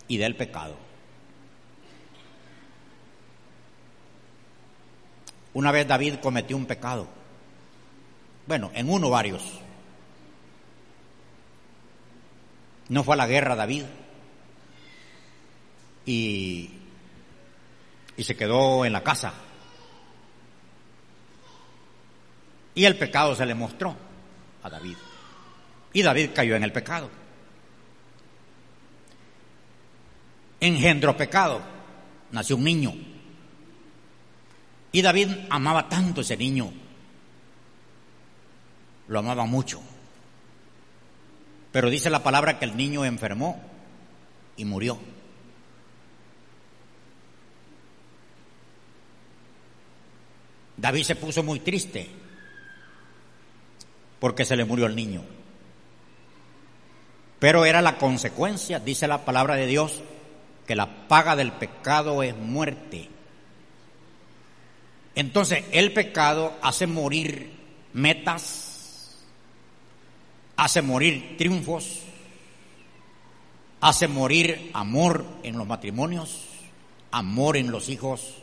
y 0.08 0.16
del 0.16 0.38
pecado. 0.38 0.78
Una 5.56 5.74
vez 5.74 5.86
David 5.86 6.16
cometió 6.22 6.56
un 6.56 6.66
pecado. 6.66 7.06
Bueno, 8.48 8.72
en 8.74 8.90
uno 8.90 9.10
varios. 9.10 9.44
No 12.90 13.04
fue 13.04 13.14
a 13.14 13.18
la 13.18 13.28
guerra 13.28 13.56
David. 13.56 13.86
Y, 16.06 16.72
y 18.18 18.24
se 18.24 18.36
quedó 18.36 18.84
en 18.84 18.94
la 18.94 19.04
casa. 19.04 19.34
Y 22.74 22.86
el 22.86 22.98
pecado 22.98 23.36
se 23.36 23.46
le 23.46 23.54
mostró 23.54 23.96
a 24.64 24.70
David. 24.70 24.96
Y 25.94 26.02
David 26.02 26.32
cayó 26.34 26.56
en 26.56 26.64
el 26.64 26.72
pecado. 26.72 27.10
Engendró 30.60 31.16
pecado. 31.16 31.62
Nació 32.32 32.58
un 32.58 32.64
niño. 32.64 32.94
Y 34.92 35.02
David 35.02 35.30
amaba 35.50 35.88
tanto 35.88 36.22
a 36.22 36.24
ese 36.24 36.38
niño. 36.38 36.72
Lo 39.08 39.20
amaba 39.20 39.46
mucho. 39.46 39.82
Pero 41.72 41.90
dice 41.90 42.10
la 42.10 42.24
palabra 42.24 42.58
que 42.58 42.66
el 42.66 42.76
niño 42.76 43.06
enfermó 43.06 43.62
y 44.58 44.66
murió. 44.66 45.00
David 50.78 51.04
se 51.04 51.16
puso 51.16 51.44
muy 51.44 51.60
triste 51.60 52.10
porque 54.20 54.46
se 54.46 54.56
le 54.56 54.66
murió 54.66 54.86
el 54.86 54.96
niño. 54.96 55.24
Pero 57.40 57.66
era 57.66 57.82
la 57.82 57.98
consecuencia, 57.98 58.80
dice 58.80 59.08
la 59.08 59.24
palabra 59.24 59.56
de 59.56 59.66
Dios, 59.66 60.02
que 60.68 60.76
la 60.76 61.08
paga 61.08 61.36
del 61.36 61.54
pecado 61.54 62.22
es 62.22 62.36
muerte. 62.36 63.10
Entonces 65.16 65.64
el 65.72 65.94
pecado 65.94 66.54
hace 66.62 66.86
morir 66.86 67.52
metas, 67.94 68.69
hace 70.60 70.82
morir 70.82 71.38
triunfos, 71.38 72.02
hace 73.80 74.10
morir 74.10 74.72
amor 74.74 75.26
en 75.42 75.58
los 75.58 75.66
matrimonios, 75.66 76.48
amor 77.12 77.56
en 77.56 77.72
los 77.72 77.88
hijos. 77.88 78.34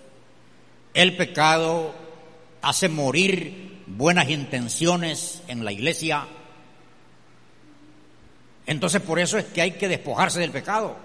El 0.95 1.15
pecado 1.15 1.95
hace 2.63 2.89
morir 2.89 3.83
buenas 3.87 4.31
intenciones 4.31 5.43
en 5.47 5.63
la 5.63 5.73
iglesia. 5.73 6.27
Entonces 8.65 9.03
por 9.03 9.19
eso 9.19 9.37
es 9.37 9.45
que 9.45 9.61
hay 9.61 9.73
que 9.73 9.87
despojarse 9.87 10.41
del 10.41 10.53
pecado. 10.53 10.97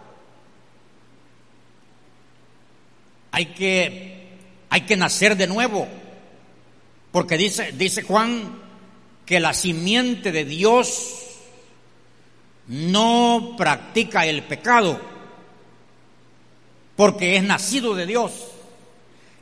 Hay 3.31 3.47
que, 3.47 4.29
hay 4.69 4.81
que 4.81 4.95
nacer 4.95 5.35
de 5.35 5.47
nuevo. 5.47 5.89
Porque 7.11 7.37
dice, 7.37 7.73
dice 7.73 8.01
Juan 8.01 8.70
que 9.31 9.39
la 9.39 9.53
simiente 9.53 10.33
de 10.33 10.43
Dios 10.43 11.13
no 12.67 13.55
practica 13.57 14.25
el 14.25 14.43
pecado 14.43 14.99
porque 16.97 17.37
es 17.37 17.43
nacido 17.43 17.95
de 17.95 18.05
Dios. 18.05 18.33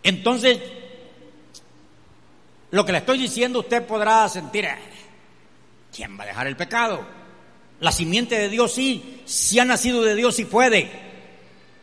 Entonces, 0.04 0.60
lo 2.69 2.86
que 2.86 2.91
le 2.91 2.99
estoy 2.99 3.17
diciendo 3.17 3.62
usted 3.62 3.84
podrá 3.84 4.30
sentir, 4.30 4.65
eh, 4.65 4.75
¿quién 5.91 6.19
va 6.19 6.23
a 6.23 6.28
dejar 6.28 6.45
el 6.45 6.56
pecado? 6.56 7.04
La 7.80 7.91
simiente 7.91 8.38
de 8.38 8.49
Dios 8.49 8.71
sí, 8.71 9.23
si 9.25 9.58
ha 9.58 9.65
nacido 9.65 10.04
de 10.04 10.13
Dios 10.13 10.36
sí 10.36 10.45
puede. 10.45 10.88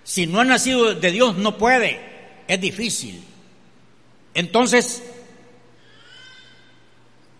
Si 0.04 0.28
no 0.28 0.38
ha 0.38 0.44
nacido 0.44 0.94
de 0.94 1.10
Dios 1.10 1.38
no 1.38 1.58
puede. 1.58 1.98
Es 2.46 2.60
difícil. 2.60 3.24
Entonces, 4.32 5.02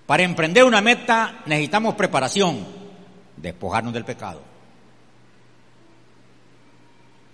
para 0.07 0.23
emprender 0.23 0.65
una 0.65 0.81
meta 0.81 1.43
necesitamos 1.47 1.95
preparación, 1.95 2.65
despojarnos 3.37 3.93
del 3.93 4.05
pecado. 4.05 4.41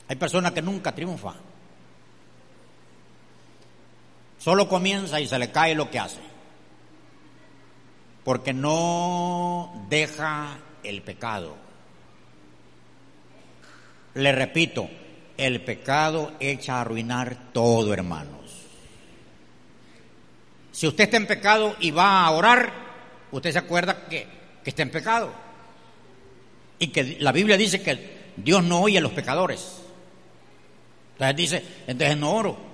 Hay 0.08 0.16
personas 0.16 0.52
que 0.52 0.62
nunca 0.62 0.92
triunfan. 0.94 1.36
Solo 4.38 4.68
comienza 4.68 5.20
y 5.20 5.28
se 5.28 5.38
le 5.38 5.50
cae 5.50 5.74
lo 5.74 5.90
que 5.90 5.98
hace. 5.98 6.20
Porque 8.24 8.52
no 8.52 9.86
deja 9.88 10.58
el 10.82 11.02
pecado. 11.02 11.56
Le 14.14 14.32
repito, 14.32 14.88
el 15.36 15.62
pecado 15.62 16.32
echa 16.40 16.76
a 16.76 16.80
arruinar 16.82 17.52
todo, 17.52 17.92
hermanos. 17.92 18.41
Si 20.72 20.86
usted 20.86 21.04
está 21.04 21.16
en 21.18 21.26
pecado 21.26 21.76
y 21.78 21.90
va 21.90 22.24
a 22.24 22.30
orar, 22.30 22.72
usted 23.30 23.52
se 23.52 23.58
acuerda 23.58 24.06
que, 24.08 24.26
que 24.64 24.70
está 24.70 24.82
en 24.82 24.90
pecado. 24.90 25.32
Y 26.78 26.88
que 26.88 27.18
la 27.20 27.30
Biblia 27.30 27.56
dice 27.56 27.82
que 27.82 28.32
Dios 28.36 28.64
no 28.64 28.80
oye 28.80 28.98
a 28.98 29.02
los 29.02 29.12
pecadores. 29.12 29.82
Entonces 31.12 31.36
dice, 31.36 31.64
entonces 31.86 32.16
no 32.16 32.32
oro. 32.32 32.72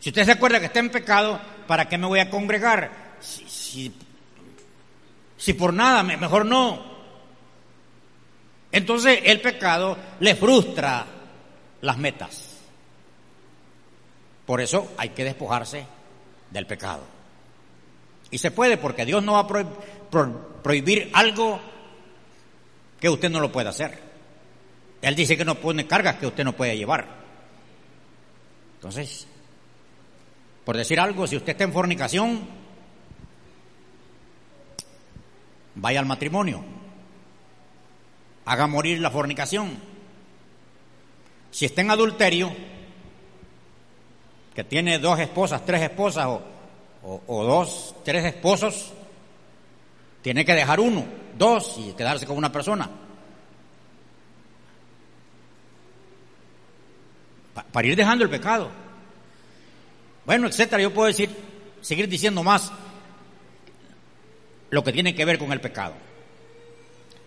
Si 0.00 0.08
usted 0.08 0.24
se 0.24 0.32
acuerda 0.32 0.58
que 0.58 0.66
está 0.66 0.80
en 0.80 0.90
pecado, 0.90 1.40
¿para 1.66 1.88
qué 1.88 1.98
me 1.98 2.06
voy 2.06 2.20
a 2.20 2.30
congregar? 2.30 3.16
Si, 3.20 3.94
si, 5.36 5.52
por 5.52 5.72
nada, 5.74 6.02
mejor 6.02 6.46
no. 6.46 6.90
Entonces 8.72 9.20
el 9.24 9.40
pecado 9.40 9.96
le 10.20 10.34
frustra 10.34 11.06
las 11.82 11.98
metas. 11.98 12.49
Por 14.50 14.60
eso 14.60 14.90
hay 14.96 15.10
que 15.10 15.22
despojarse 15.22 15.86
del 16.50 16.66
pecado. 16.66 17.04
Y 18.32 18.38
se 18.38 18.50
puede 18.50 18.78
porque 18.78 19.06
Dios 19.06 19.22
no 19.22 19.34
va 19.34 19.38
a 19.42 20.60
prohibir 20.60 21.08
algo 21.12 21.60
que 22.98 23.08
usted 23.08 23.30
no 23.30 23.38
lo 23.38 23.52
pueda 23.52 23.70
hacer. 23.70 23.96
Él 25.02 25.14
dice 25.14 25.36
que 25.36 25.44
no 25.44 25.54
pone 25.54 25.86
cargas 25.86 26.16
que 26.16 26.26
usted 26.26 26.42
no 26.42 26.56
puede 26.56 26.76
llevar. 26.76 27.06
Entonces, 28.74 29.28
por 30.64 30.76
decir 30.76 30.98
algo, 30.98 31.28
si 31.28 31.36
usted 31.36 31.52
está 31.52 31.62
en 31.62 31.72
fornicación, 31.72 32.40
vaya 35.76 36.00
al 36.00 36.06
matrimonio, 36.06 36.60
haga 38.46 38.66
morir 38.66 38.98
la 38.98 39.12
fornicación. 39.12 39.78
Si 41.52 41.66
está 41.66 41.82
en 41.82 41.92
adulterio, 41.92 42.52
que 44.60 44.64
tiene 44.64 44.98
dos 44.98 45.18
esposas, 45.18 45.64
tres 45.64 45.80
esposas 45.80 46.26
o, 47.02 47.44
dos, 47.44 47.94
tres 48.04 48.26
esposos, 48.26 48.92
tiene 50.20 50.44
que 50.44 50.52
dejar 50.52 50.80
uno, 50.80 51.02
dos 51.38 51.76
y 51.78 51.92
quedarse 51.92 52.26
con 52.26 52.36
una 52.36 52.52
persona. 52.52 52.90
para 57.72 57.86
ir 57.86 57.96
dejando 57.96 58.24
el 58.24 58.30
pecado. 58.30 58.70
Bueno, 60.26 60.46
etcétera. 60.46 60.82
Yo 60.82 60.92
puedo 60.92 61.08
decir, 61.08 61.30
seguir 61.80 62.08
diciendo 62.08 62.42
más 62.42 62.70
lo 64.70 64.84
que 64.84 64.92
tiene 64.92 65.14
que 65.14 65.24
ver 65.24 65.38
con 65.38 65.52
el 65.52 65.60
pecado. 65.60 65.94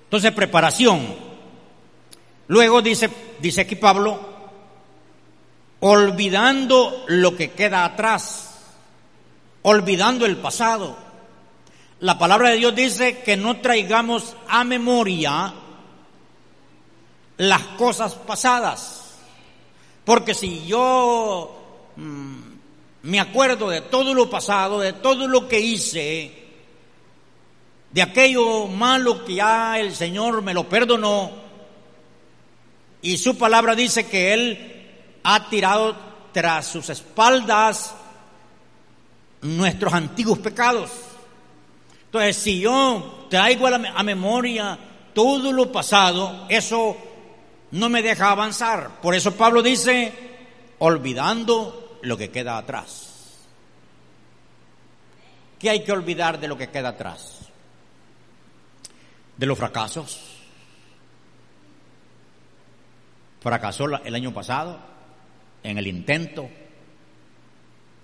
Entonces, 0.03 0.31
preparación. 0.33 1.15
Luego 2.47 2.81
dice, 2.81 3.09
dice 3.39 3.61
aquí 3.61 3.75
Pablo, 3.75 4.32
olvidando 5.85 7.03
lo 7.09 7.35
que 7.35 7.51
queda 7.51 7.83
atrás, 7.83 8.55
olvidando 9.63 10.25
el 10.25 10.37
pasado. 10.37 10.95
La 11.99 12.17
palabra 12.17 12.51
de 12.51 12.55
Dios 12.55 12.73
dice 12.73 13.21
que 13.21 13.35
no 13.35 13.57
traigamos 13.57 14.37
a 14.47 14.63
memoria 14.63 15.53
las 17.35 17.61
cosas 17.77 18.13
pasadas. 18.13 19.17
Porque 20.05 20.33
si 20.33 20.65
yo 20.65 21.91
mm, 21.97 22.41
me 23.01 23.19
acuerdo 23.19 23.69
de 23.69 23.81
todo 23.81 24.13
lo 24.13 24.29
pasado, 24.29 24.79
de 24.79 24.93
todo 24.93 25.27
lo 25.27 25.49
que 25.49 25.59
hice, 25.59 26.45
de 27.91 28.01
aquello 28.01 28.67
malo 28.67 29.25
que 29.25 29.35
ya 29.35 29.77
el 29.79 29.93
Señor 29.93 30.41
me 30.43 30.53
lo 30.53 30.69
perdonó, 30.69 31.43
Y 33.01 33.17
su 33.17 33.37
palabra 33.37 33.75
dice 33.75 34.07
que 34.07 34.33
Él 34.33 34.82
ha 35.23 35.49
tirado 35.49 35.95
tras 36.31 36.67
sus 36.67 36.89
espaldas 36.89 37.95
nuestros 39.41 39.93
antiguos 39.93 40.39
pecados. 40.39 40.91
Entonces, 42.05 42.37
si 42.37 42.59
yo 42.59 43.27
traigo 43.29 43.67
a, 43.67 43.71
la, 43.71 43.93
a 43.95 44.03
memoria 44.03 44.77
todo 45.13 45.51
lo 45.51 45.71
pasado, 45.71 46.45
eso 46.49 46.97
no 47.71 47.89
me 47.89 48.01
deja 48.01 48.31
avanzar. 48.31 49.01
Por 49.01 49.15
eso 49.15 49.35
Pablo 49.35 49.61
dice, 49.61 50.13
olvidando 50.79 51.97
lo 52.01 52.17
que 52.17 52.29
queda 52.29 52.57
atrás. 52.57 53.09
¿Qué 55.59 55.69
hay 55.69 55.83
que 55.83 55.91
olvidar 55.91 56.39
de 56.39 56.47
lo 56.47 56.57
que 56.57 56.69
queda 56.69 56.89
atrás? 56.89 57.39
De 59.37 59.45
los 59.45 59.57
fracasos. 59.57 60.19
Fracasó 63.39 63.85
el 63.85 64.15
año 64.15 64.33
pasado 64.33 64.92
en 65.63 65.77
el 65.77 65.87
intento. 65.87 66.49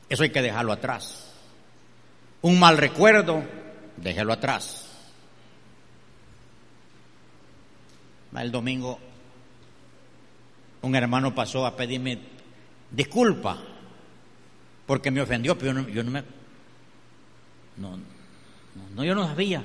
Eso 0.07 0.23
hay 0.23 0.31
que 0.31 0.41
dejarlo 0.41 0.71
atrás. 0.71 1.33
Un 2.41 2.59
mal 2.59 2.77
recuerdo, 2.77 3.43
déjelo 3.97 4.33
atrás. 4.33 4.85
El 8.35 8.51
domingo 8.51 8.99
un 10.81 10.95
hermano 10.95 11.35
pasó 11.35 11.65
a 11.65 11.75
pedirme 11.75 12.19
disculpa 12.89 13.57
porque 14.85 15.11
me 15.11 15.21
ofendió, 15.21 15.57
pero 15.57 15.87
yo 15.87 16.03
no, 16.03 16.11
me... 16.11 16.23
No, 17.77 17.99
no, 18.95 19.03
yo 19.03 19.13
no 19.13 19.23
sabía. 19.27 19.63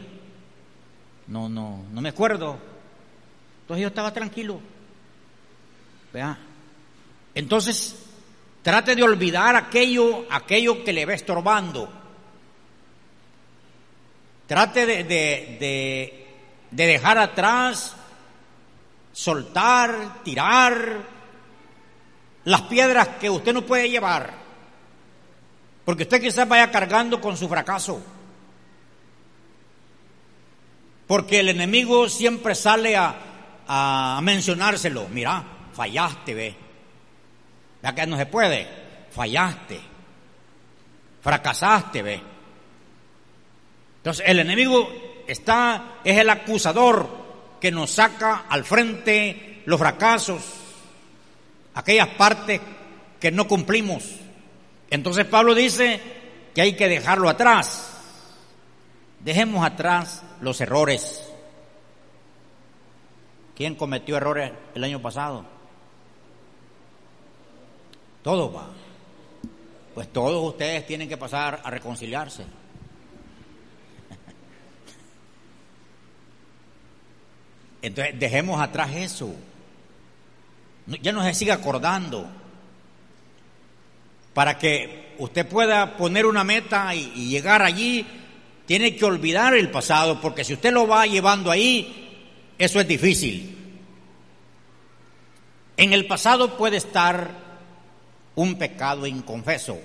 No, 1.28 1.48
no, 1.48 1.83
no 1.90 2.00
me 2.02 2.11
acuerdo. 2.11 2.59
Entonces 3.62 3.83
yo 3.83 3.88
estaba 3.88 4.12
tranquilo. 4.12 4.61
¿Vea? 6.12 6.37
Entonces, 7.35 7.97
trate 8.62 8.94
de 8.94 9.03
olvidar 9.03 9.57
aquello, 9.57 10.27
aquello 10.31 10.85
que 10.85 10.92
le 10.92 11.05
va 11.05 11.14
estorbando. 11.14 11.90
Trate 14.47 14.87
de, 14.87 15.05
de, 15.05 16.27
de 16.70 16.87
dejar 16.87 17.18
atrás 17.18 17.97
soltar, 19.14 20.23
tirar 20.25 21.03
las 22.44 22.62
piedras 22.62 23.09
que 23.20 23.31
usted 23.31 23.55
no 23.55 23.62
puede 23.62 23.88
llevar, 23.88 24.35
porque 25.85 26.03
usted 26.03 26.20
quizás 26.20 26.49
vaya 26.49 26.70
cargando 26.70 27.20
con 27.20 27.37
su 27.37 27.49
fracaso, 27.49 28.03
porque 31.07 31.40
el 31.40 31.49
enemigo 31.49 32.09
siempre 32.09 32.55
sale 32.55 32.97
a, 32.97 33.14
a 33.66 34.20
mencionárselo, 34.23 35.09
mira, 35.09 35.42
fallaste, 35.73 36.35
ve, 36.35 36.55
ya 37.85 37.94
que 37.94 38.07
no 38.07 38.16
se 38.16 38.25
puede, 38.25 38.66
fallaste, 39.11 39.79
fracasaste, 41.20 42.03
ve. 42.03 42.23
Entonces 43.99 44.25
el 44.27 44.38
enemigo 44.38 44.88
está, 45.27 45.97
es 46.03 46.16
el 46.16 46.31
acusador, 46.31 47.25
que 47.61 47.70
nos 47.70 47.90
saca 47.90 48.47
al 48.49 48.64
frente 48.64 49.62
los 49.66 49.79
fracasos, 49.79 50.42
aquellas 51.75 52.09
partes 52.09 52.62
que 53.20 53.31
no 53.31 53.47
cumplimos. 53.47 54.03
Entonces 54.88 55.27
Pablo 55.27 55.55
dice 55.55 56.01
que 56.55 56.62
hay 56.62 56.77
que 56.77 56.88
dejarlo 56.88 57.29
atrás. 57.29 58.01
Dejemos 59.20 59.62
atrás 59.62 60.23
los 60.40 60.59
errores. 60.62 61.23
¿Quién 63.55 63.75
cometió 63.75 64.16
errores 64.16 64.53
el 64.75 64.85
año 64.85 65.03
pasado? 65.03 65.54
Todos 68.24 68.52
va. 68.56 68.66
Pues 69.94 70.12
todos 70.12 70.48
ustedes 70.48 70.84
tienen 70.87 71.08
que 71.10 71.18
pasar 71.18 71.60
a 71.62 71.70
reconciliarse. 71.70 72.42
Entonces, 77.82 78.18
dejemos 78.18 78.62
atrás 78.62 78.92
eso. 78.96 79.34
Ya 81.02 81.12
no 81.12 81.22
se 81.22 81.34
siga 81.34 81.52
acordando. 81.54 82.26
Para 84.32 84.58
que 84.58 85.16
usted 85.18 85.46
pueda 85.46 85.98
poner 85.98 86.24
una 86.24 86.44
meta 86.44 86.94
y, 86.94 87.28
llegar 87.28 87.60
allí, 87.60 88.06
tiene 88.64 88.96
que 88.96 89.04
olvidar 89.04 89.52
el 89.54 89.70
pasado, 89.70 90.22
porque 90.22 90.44
si 90.44 90.54
usted 90.54 90.72
lo 90.72 90.88
va 90.88 91.06
llevando 91.06 91.50
ahí, 91.50 92.24
eso 92.56 92.80
es 92.80 92.88
difícil. 92.88 93.50
En 95.76 95.92
el 95.92 96.06
pasado 96.06 96.56
puede 96.56 96.78
estar 96.78 97.43
un 98.37 98.57
pecado 98.57 99.07
inconfeso. 99.07 99.79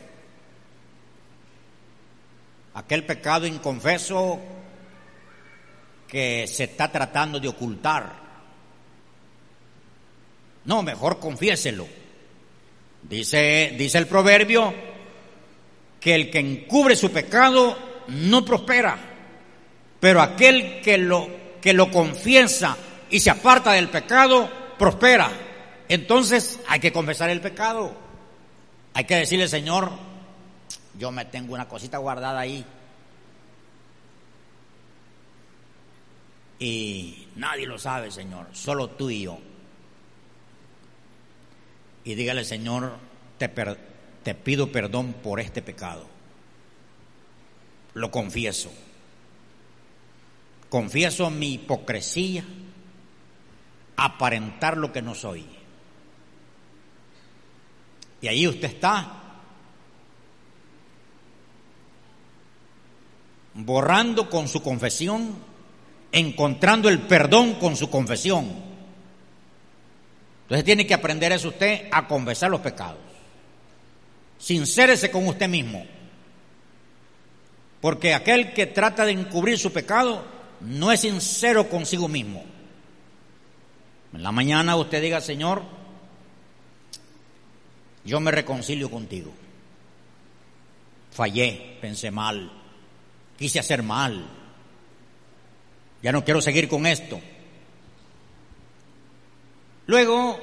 Aquel 2.73 3.05
pecado 3.05 3.45
inconfeso 3.45 4.39
que 6.07 6.47
se 6.47 6.65
está 6.65 6.91
tratando 6.91 7.39
de 7.39 7.47
ocultar. 7.47 8.13
No, 10.65 10.83
mejor 10.83 11.19
confiéselo. 11.19 11.87
Dice, 13.03 13.75
dice 13.77 13.97
el 13.97 14.07
proverbio 14.07 14.73
que 15.99 16.15
el 16.15 16.29
que 16.29 16.39
encubre 16.39 16.95
su 16.95 17.11
pecado 17.11 17.77
no 18.07 18.43
prospera, 18.43 18.97
pero 19.99 20.21
aquel 20.21 20.81
que 20.81 20.97
lo, 20.97 21.29
que 21.61 21.73
lo 21.73 21.91
confiesa 21.91 22.77
y 23.09 23.19
se 23.19 23.29
aparta 23.29 23.73
del 23.73 23.89
pecado, 23.89 24.49
prospera. 24.77 25.31
Entonces 25.87 26.59
hay 26.67 26.79
que 26.79 26.91
confesar 26.91 27.29
el 27.29 27.41
pecado. 27.41 28.08
Hay 28.99 29.05
que 29.05 29.15
decirle, 29.15 29.47
Señor, 29.47 29.91
yo 30.97 31.09
me 31.09 31.23
tengo 31.23 31.53
una 31.53 31.69
cosita 31.69 31.99
guardada 31.99 32.37
ahí 32.37 32.65
Y 36.59 37.29
nadie 37.37 37.65
lo 37.65 37.79
sabe, 37.79 38.11
Señor, 38.11 38.47
solo 38.51 38.89
tú 38.89 39.09
y 39.09 39.21
yo. 39.21 39.39
Y 42.03 42.15
dígale, 42.15 42.43
Señor, 42.43 42.97
te, 43.37 43.47
te 43.47 44.35
pido 44.35 44.69
perdón 44.69 45.13
por 45.13 45.39
este 45.39 45.61
pecado. 45.61 46.05
Lo 47.93 48.11
confieso. 48.11 48.69
Confieso 50.67 51.29
mi 51.29 51.53
hipocresía, 51.53 52.43
aparentar 53.95 54.75
lo 54.75 54.91
que 54.91 55.01
no 55.01 55.15
soy. 55.15 55.58
Y 58.21 58.27
ahí 58.27 58.47
usted 58.47 58.67
está 58.67 59.15
borrando 63.53 64.29
con 64.29 64.47
su 64.47 64.61
confesión 64.61 65.49
encontrando 66.11 66.89
el 66.89 66.99
perdón 66.99 67.55
con 67.55 67.75
su 67.75 67.89
confesión. 67.89 68.47
Entonces 70.43 70.65
tiene 70.65 70.87
que 70.87 70.93
aprender 70.93 71.31
eso 71.31 71.49
usted 71.49 71.87
a 71.91 72.07
confesar 72.07 72.49
los 72.49 72.61
pecados. 72.61 72.97
Sincérese 74.37 75.11
con 75.11 75.27
usted 75.27 75.47
mismo. 75.47 75.85
Porque 77.81 78.13
aquel 78.13 78.53
que 78.53 78.65
trata 78.65 79.05
de 79.05 79.11
encubrir 79.11 79.59
su 79.59 79.71
pecado 79.71 80.25
no 80.61 80.91
es 80.91 81.01
sincero 81.01 81.69
consigo 81.69 82.07
mismo. 82.07 82.43
En 84.13 84.23
la 84.23 84.31
mañana 84.31 84.75
usted 84.75 85.01
diga, 85.01 85.21
Señor, 85.21 85.63
yo 88.09 88.19
me 88.19 88.31
reconcilio 88.31 88.89
contigo. 88.89 89.31
Fallé, 91.11 91.77
pensé 91.79 92.09
mal, 92.09 92.51
quise 93.37 93.59
hacer 93.59 93.83
mal, 93.83 94.25
ya 96.01 96.11
no 96.11 96.23
quiero 96.23 96.41
seguir 96.41 96.67
con 96.67 96.87
esto. 96.87 97.21
Luego, 99.85 100.39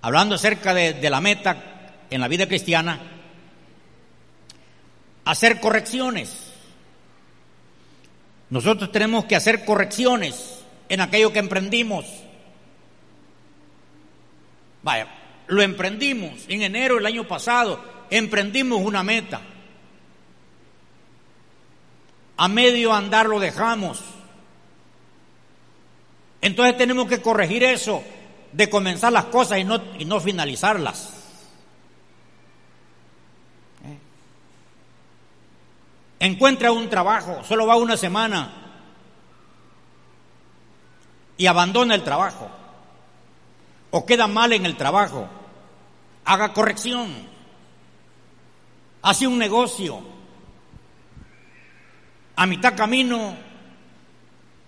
hablando 0.00 0.34
acerca 0.34 0.72
de, 0.72 1.10
la 1.10 1.20
meta 1.20 2.04
en 2.08 2.20
la 2.22 2.28
vida 2.28 2.46
cristiana, 2.46 3.00
hacer 5.26 5.60
correcciones. 5.60 6.52
Nosotros 8.48 8.92
tenemos 8.92 9.26
que 9.26 9.36
hacer 9.36 9.64
correcciones 9.66 10.60
en 10.88 11.00
aquello 11.02 11.32
que 11.32 11.40
emprendimos. 11.40 12.06
Vaya, 14.82 15.08
lo 15.48 15.62
emprendimos 15.62 16.44
en 16.48 16.62
enero 16.62 16.96
del 16.96 17.06
año 17.06 17.26
pasado, 17.26 17.82
emprendimos 18.10 18.80
una 18.80 19.02
meta 19.02 19.40
a 22.36 22.48
medio 22.48 22.92
andar 22.92 23.26
lo 23.26 23.40
dejamos. 23.40 24.02
Entonces 26.40 26.76
tenemos 26.76 27.08
que 27.08 27.22
corregir 27.22 27.64
eso 27.64 28.02
de 28.52 28.70
comenzar 28.70 29.12
las 29.12 29.26
cosas 29.26 29.58
y 29.58 29.64
no, 29.64 29.82
y 29.98 30.04
no 30.04 30.20
finalizarlas. 30.20 31.12
¿Eh? 33.84 33.98
Encuentra 36.20 36.72
un 36.72 36.88
trabajo, 36.88 37.42
solo 37.44 37.66
va 37.66 37.76
una 37.76 37.96
semana 37.96 38.52
y 41.38 41.46
abandona 41.46 41.94
el 41.94 42.04
trabajo. 42.04 42.50
O 43.96 44.04
queda 44.04 44.26
mal 44.26 44.52
en 44.52 44.66
el 44.66 44.76
trabajo, 44.76 45.26
haga 46.26 46.52
corrección. 46.52 47.10
Hace 49.00 49.26
un 49.26 49.38
negocio. 49.38 50.02
A 52.36 52.44
mitad 52.44 52.76
camino, 52.76 53.34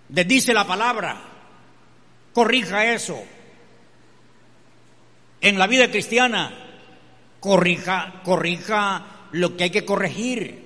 dice 0.07 0.51
la 0.51 0.65
palabra, 0.65 1.21
corrija 2.33 2.91
eso. 2.91 3.21
En 5.41 5.59
la 5.59 5.67
vida 5.67 5.91
cristiana, 5.91 6.51
corrija, 7.39 8.21
corrija 8.23 9.27
lo 9.33 9.55
que 9.55 9.65
hay 9.65 9.69
que 9.69 9.85
corregir. 9.85 10.65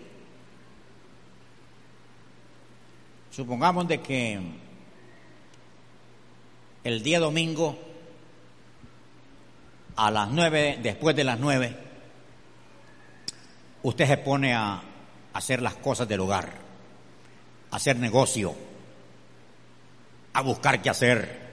Supongamos 3.30 3.90
de 3.90 4.00
que 4.00 4.40
el 6.86 7.04
día 7.04 7.20
domingo 7.20 7.93
a 9.96 10.12
las 10.12 10.30
nueve, 10.30 10.80
después 10.82 11.16
de 11.16 11.24
las 11.24 11.40
nueve, 11.40 11.76
usted 13.84 14.08
se 14.08 14.18
pone 14.18 14.54
a 14.54 14.82
hacer 15.34 15.62
las 15.62 15.76
cosas 15.76 16.08
del 16.08 16.22
hogar, 16.22 16.50
a 17.72 17.76
hacer 17.76 17.98
negocio, 17.98 18.56
a 20.34 20.42
buscar 20.42 20.82
qué 20.82 20.90
hacer. 20.90 21.44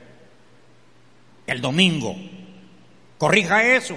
El 1.46 1.60
domingo, 1.60 2.14
corrija 3.18 3.62
eso. 3.64 3.96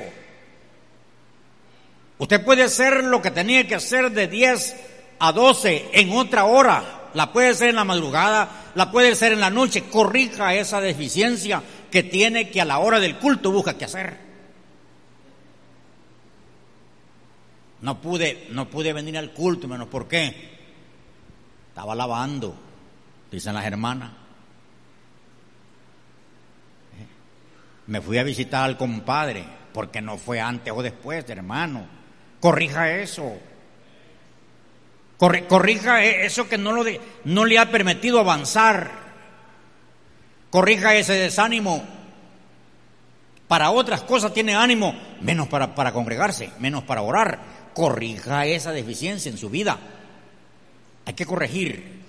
Usted 2.17 2.43
puede 2.43 2.63
hacer 2.63 3.03
lo 3.03 3.21
que 3.21 3.31
tenía 3.31 3.67
que 3.67 3.75
hacer 3.75 4.11
de 4.11 4.27
10 4.27 4.75
a 5.19 5.31
12 5.31 5.89
en 5.93 6.11
otra 6.13 6.45
hora. 6.45 7.09
La 7.13 7.31
puede 7.31 7.49
hacer 7.49 7.69
en 7.69 7.75
la 7.75 7.83
madrugada, 7.83 8.71
la 8.73 8.91
puede 8.91 9.11
hacer 9.11 9.33
en 9.33 9.39
la 9.39 9.51
noche. 9.51 9.83
Corrija 9.83 10.55
esa 10.55 10.81
deficiencia 10.81 11.61
que 11.91 12.01
tiene 12.01 12.49
que 12.49 12.59
a 12.59 12.65
la 12.65 12.79
hora 12.79 12.99
del 12.99 13.17
culto 13.17 13.51
busca 13.51 13.77
qué 13.77 13.85
hacer. 13.85 14.32
No 17.83 17.99
pude, 17.99 18.47
no 18.51 18.69
pude 18.69 18.93
venir 18.93 19.17
al 19.17 19.31
culto, 19.31 19.67
menos 19.67 19.89
por 19.89 20.07
qué. 20.07 20.51
Estaba 21.67 21.93
lavando, 21.93 22.55
dicen 23.29 23.53
las 23.53 23.65
hermanas. 23.65 24.09
Me 27.87 27.99
fui 27.99 28.17
a 28.17 28.23
visitar 28.23 28.63
al 28.63 28.77
compadre, 28.77 29.43
porque 29.73 30.01
no 30.01 30.17
fue 30.17 30.39
antes 30.39 30.73
o 30.73 30.81
después, 30.81 31.29
hermano. 31.29 31.85
Corrija 32.39 32.89
eso. 32.89 33.37
corrija 35.17 36.05
e, 36.05 36.25
eso 36.25 36.47
que 36.47 36.57
no, 36.57 36.71
lo 36.71 36.85
no 37.25 37.43
le 37.43 37.59
ha 37.59 37.69
permitido 37.69 38.17
avanzar. 38.17 38.91
Corrija 40.49 40.95
ese 40.95 41.15
desánimo. 41.15 41.83
Para 43.49 43.71
otras 43.71 44.03
cosas 44.03 44.33
tiene 44.33 44.55
ánimo, 44.55 44.95
menos 45.19 45.49
para, 45.49 45.75
para 45.75 45.91
congregarse, 45.91 46.49
menos 46.59 46.83
para 46.83 47.01
orar 47.01 47.62
corrija 47.73 48.45
esa 48.45 48.71
deficiencia 48.71 49.31
en 49.31 49.37
su 49.37 49.49
vida. 49.49 49.77
Hay 51.05 51.13
que 51.13 51.25
corregir. 51.25 52.01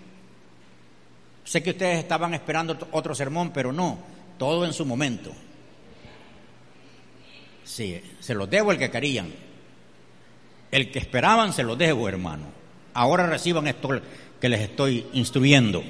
Sé 1.45 1.63
que 1.63 1.71
ustedes 1.71 1.99
estaban 1.99 2.35
esperando 2.35 2.89
otro 2.93 3.15
sermón, 3.15 3.51
pero 3.53 3.73
no, 3.73 3.99
todo 4.39 4.65
en 4.65 4.73
su 4.73 4.87
momento. 4.87 5.33
Sí, 7.65 8.01
se 8.21 8.35
los 8.35 8.49
debo 8.49 8.73
el 8.73 8.79
que 8.79 8.91
querían. 8.91 9.33
El 10.71 10.91
que 10.91 10.99
esperaban 10.99 11.53
se 11.53 11.63
los 11.63 11.79
debo, 11.79 12.09
hermano. 12.09 12.47
Ahora 12.95 13.27
reciban 13.27 13.67
esto 13.67 14.01
que 14.41 14.49
les 14.49 14.61
estoy 14.61 15.07
instruyendo. 15.13 15.83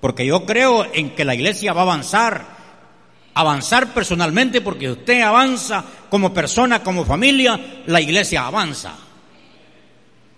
Porque 0.00 0.24
yo 0.24 0.46
creo 0.46 0.86
en 0.92 1.14
que 1.14 1.24
la 1.24 1.34
iglesia 1.34 1.72
va 1.72 1.80
a 1.80 1.84
avanzar 1.84 2.59
avanzar 3.34 3.92
personalmente 3.94 4.60
porque 4.60 4.90
usted 4.90 5.22
avanza 5.22 5.84
como 6.08 6.34
persona, 6.34 6.82
como 6.82 7.04
familia, 7.04 7.82
la 7.86 8.00
iglesia 8.00 8.46
avanza. 8.46 8.96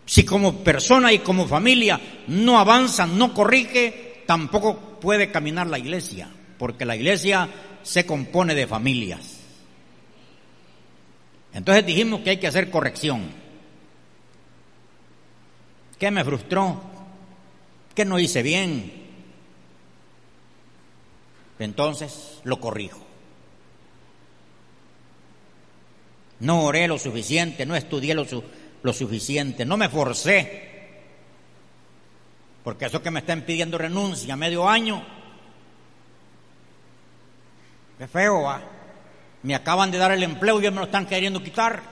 Si 0.05 0.25
como 0.25 0.59
persona 0.59 1.13
y 1.13 1.21
como 1.21 1.47
familia 1.47 2.01
no 2.29 2.59
avanza, 2.59 3.07
no 3.07 3.33
corrige, 3.33 4.25
tampoco 4.27 4.99
puede 5.01 5.31
caminar 5.31 5.67
la 5.67 5.79
iglesia, 5.79 6.29
porque 6.59 6.85
la 6.85 6.97
iglesia 6.97 7.49
se 7.83 8.05
compone 8.05 8.55
de 8.55 8.67
familias. 8.67 9.39
Entonces 11.55 11.85
dijimos 11.85 12.21
que 12.21 12.31
hay 12.31 12.37
que 12.39 12.47
hacer 12.47 12.71
corrección. 12.71 13.23
¿Qué 15.99 16.11
me 16.11 16.25
frustró? 16.25 16.83
¿Qué 17.95 18.05
no 18.05 18.19
hice 18.19 18.43
bien? 18.43 19.02
Entonces 21.65 22.41
lo 22.45 22.61
corrijo. 22.61 23.01
No 26.41 26.65
oré 26.65 26.89
lo 26.89 26.99
suficiente, 26.99 27.67
no 27.67 27.77
estudié 27.77 28.15
lo, 28.15 28.27
lo 28.83 28.93
suficiente, 28.93 29.65
no 29.65 29.77
me 29.77 29.89
forcé. 29.89 30.71
Porque 32.65 32.87
eso 32.87 33.03
que 33.03 33.11
me 33.11 33.21
están 33.21 33.43
pidiendo 33.43 33.79
renuncia 33.79 34.37
medio 34.37 34.69
año, 34.69 35.05
qué 37.99 38.09
feo. 38.09 38.45
Me 39.43 39.55
acaban 39.55 39.91
de 39.91 39.99
dar 39.99 40.13
el 40.13 40.23
empleo 40.23 40.61
y 40.61 40.65
ya 40.65 40.71
me 40.71 40.79
lo 40.79 40.85
están 40.85 41.07
queriendo 41.07 41.43
quitar. 41.43 41.83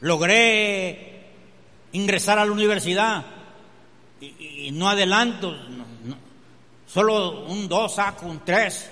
Logré 0.00 1.24
ingresar 1.92 2.38
a 2.38 2.44
la 2.44 2.52
universidad 2.52 3.33
y, 4.64 4.70
no 4.70 4.88
adelanto, 4.88 5.56
solo 6.86 7.46
un 7.46 7.68
dos 7.68 7.94
saco, 7.94 8.26
un 8.26 8.44
tres. 8.44 8.90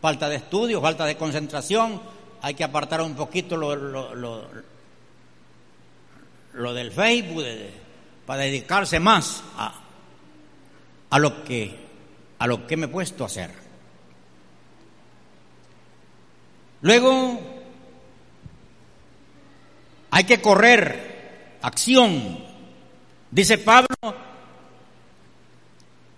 Falta 0.00 0.28
de 0.28 0.36
estudio, 0.36 0.80
falta 0.80 1.06
de 1.06 1.16
concentración, 1.16 2.02
hay 2.42 2.54
que 2.54 2.64
apartar 2.64 3.00
un 3.02 3.14
poquito 3.14 3.56
lo, 3.56 3.76
lo, 3.76 4.44
lo, 6.54 6.74
del 6.74 6.90
Facebook 6.90 7.44
para 8.26 8.42
dedicarse 8.42 8.98
más 8.98 9.44
a, 9.56 9.74
a, 11.08 11.18
lo 11.20 11.44
que, 11.44 11.76
a 12.38 12.46
lo 12.48 12.66
que 12.66 12.76
me 12.76 12.86
he 12.86 12.88
puesto 12.88 13.22
a 13.22 13.26
hacer. 13.26 13.50
Luego 16.80 17.40
hay 20.10 20.24
que 20.24 20.42
correr, 20.42 21.58
acción, 21.62 22.51
Dice 23.32 23.56
Pablo, 23.56 23.88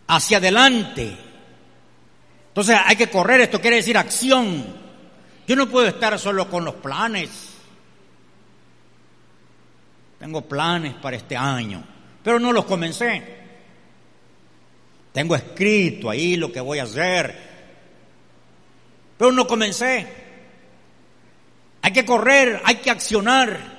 hacia 0.09 0.39
adelante. 0.39 1.17
Entonces 2.49 2.77
hay 2.85 2.97
que 2.97 3.09
correr, 3.09 3.43
esto 3.43 3.61
quiere 3.61 3.77
decir 3.77 3.97
acción. 3.97 4.67
Yo 5.47 5.55
no 5.55 5.69
puedo 5.69 5.87
estar 5.87 6.19
solo 6.19 6.51
con 6.51 6.65
los 6.65 6.75
planes. 6.75 7.53
Tengo 10.19 10.43
planes 10.43 10.95
para 10.95 11.17
este 11.17 11.37
año, 11.37 11.85
pero 12.23 12.41
no 12.41 12.53
los 12.53 12.65
comencé. 12.65 13.23
Tengo 15.13 15.37
escrito 15.37 16.11
ahí 16.11 16.35
lo 16.35 16.51
que 16.51 16.61
voy 16.61 16.81
a 16.81 16.85
hacer, 16.85 17.37
pero 19.17 19.31
no 19.31 19.47
comencé. 19.47 20.09
Hay 21.81 21.93
que 21.93 22.05
correr, 22.05 22.61
hay 22.65 22.77
que 22.77 22.91
accionar. 22.91 23.74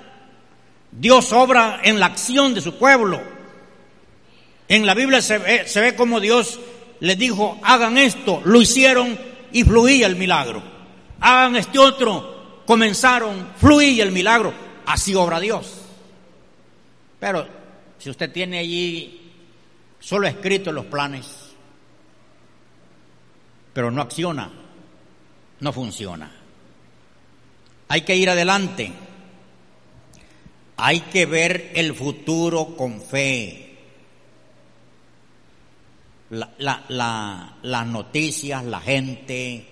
Dios 0.97 1.31
obra 1.33 1.81
en 1.83 1.99
la 1.99 2.07
acción 2.07 2.53
de 2.53 2.61
su 2.61 2.75
pueblo. 2.75 3.21
En 4.67 4.85
la 4.85 4.93
Biblia 4.93 5.21
se 5.21 5.37
ve, 5.37 5.67
se 5.67 5.81
ve 5.81 5.95
como 5.95 6.19
Dios 6.19 6.59
les 6.99 7.17
dijo, 7.17 7.59
hagan 7.63 7.97
esto, 7.97 8.41
lo 8.45 8.61
hicieron 8.61 9.17
y 9.51 9.63
fluía 9.63 10.07
el 10.07 10.15
milagro. 10.15 10.63
Hagan 11.19 11.55
este 11.55 11.79
otro, 11.79 12.63
comenzaron, 12.65 13.49
fluía 13.57 14.03
el 14.03 14.11
milagro. 14.11 14.53
Así 14.85 15.15
obra 15.15 15.39
Dios. 15.39 15.81
Pero 17.19 17.47
si 17.97 18.09
usted 18.09 18.31
tiene 18.31 18.59
allí 18.59 19.31
solo 19.99 20.27
escrito 20.27 20.71
los 20.71 20.85
planes, 20.85 21.27
pero 23.73 23.91
no 23.91 24.01
acciona, 24.01 24.49
no 25.59 25.73
funciona. 25.73 26.31
Hay 27.87 28.01
que 28.01 28.15
ir 28.15 28.29
adelante. 28.29 28.91
Hay 30.77 31.01
que 31.01 31.25
ver 31.25 31.71
el 31.75 31.95
futuro 31.95 32.75
con 32.75 33.01
fe. 33.01 33.61
las 36.29 37.87
noticias, 37.87 38.65
la 38.65 38.81
gente, 38.81 39.65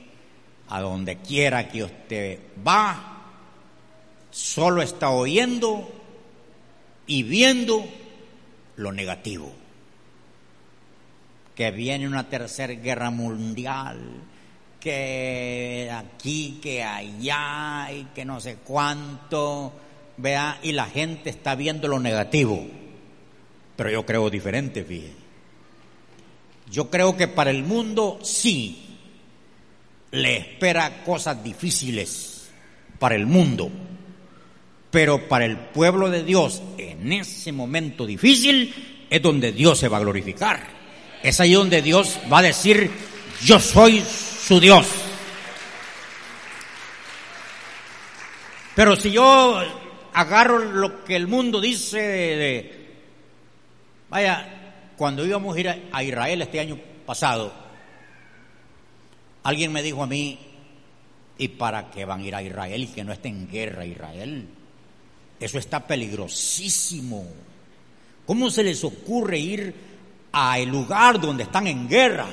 a 0.69 0.79
donde 0.79 1.17
quiera 1.17 1.67
que 1.67 1.83
usted 1.83 2.39
va, 2.65 3.31
solo 4.31 4.81
está 4.81 5.09
oyendo 5.09 5.91
y 7.05 7.23
viendo 7.23 7.85
lo 8.77 8.91
negativo. 8.91 9.51
Que 11.53 11.71
viene 11.71 12.07
una 12.07 12.29
tercera 12.29 12.73
guerra 12.73 13.11
mundial, 13.11 13.99
que 14.79 15.91
aquí, 15.93 16.59
que 16.61 16.81
allá, 16.81 17.91
y 17.91 18.05
que 18.15 18.23
no 18.25 18.39
sé 18.39 18.57
cuánto 18.63 19.73
vea, 20.17 20.59
y 20.61 20.71
la 20.71 20.85
gente 20.85 21.29
está 21.29 21.55
viendo 21.55 21.87
lo 21.87 21.99
negativo. 21.99 22.65
Pero 23.75 23.89
yo 23.89 24.05
creo 24.05 24.29
diferente, 24.29 24.83
fíjate. 24.83 25.23
Yo 26.71 26.89
creo 26.89 27.15
que 27.15 27.27
para 27.27 27.51
el 27.51 27.63
mundo 27.63 28.19
sí 28.23 28.97
le 30.11 30.37
espera 30.37 31.03
cosas 31.03 31.43
difíciles 31.43 32.49
para 32.99 33.15
el 33.15 33.25
mundo, 33.25 33.69
pero 34.89 35.27
para 35.27 35.45
el 35.45 35.57
pueblo 35.57 36.09
de 36.09 36.23
Dios 36.23 36.61
en 36.77 37.11
ese 37.11 37.51
momento 37.51 38.05
difícil 38.05 39.05
es 39.09 39.21
donde 39.21 39.51
Dios 39.51 39.79
se 39.79 39.87
va 39.87 39.97
a 39.97 40.01
glorificar. 40.01 40.67
Es 41.21 41.39
ahí 41.39 41.53
donde 41.53 41.81
Dios 41.81 42.19
va 42.31 42.39
a 42.39 42.43
decir, 42.43 42.89
yo 43.43 43.59
soy 43.59 44.01
su 44.01 44.59
Dios. 44.59 44.87
Pero 48.75 48.95
si 48.95 49.11
yo 49.11 49.82
agarro 50.13 50.59
lo 50.59 51.03
que 51.03 51.15
el 51.15 51.27
mundo 51.27 51.59
dice 51.59 51.99
de, 51.99 52.87
vaya, 54.09 54.91
cuando 54.95 55.25
íbamos 55.25 55.55
a 55.55 55.59
ir 55.59 55.89
a 55.91 56.03
Israel 56.03 56.41
este 56.41 56.59
año 56.59 56.79
pasado, 57.05 57.53
alguien 59.43 59.71
me 59.71 59.83
dijo 59.83 60.03
a 60.03 60.07
mí, 60.07 60.39
¿y 61.37 61.47
para 61.49 61.89
qué 61.89 62.05
van 62.05 62.21
a 62.21 62.23
ir 62.23 62.35
a 62.35 62.43
Israel 62.43 62.83
y 62.83 62.87
que 62.87 63.03
no 63.03 63.11
esté 63.11 63.29
en 63.29 63.49
guerra 63.49 63.85
Israel? 63.85 64.47
Eso 65.39 65.57
está 65.57 65.85
peligrosísimo. 65.85 67.27
¿Cómo 68.25 68.49
se 68.49 68.63
les 68.63 68.83
ocurre 68.83 69.37
ir 69.37 69.75
al 70.31 70.65
lugar 70.67 71.19
donde 71.19 71.43
están 71.43 71.67
en 71.67 71.89
guerra? 71.89 72.27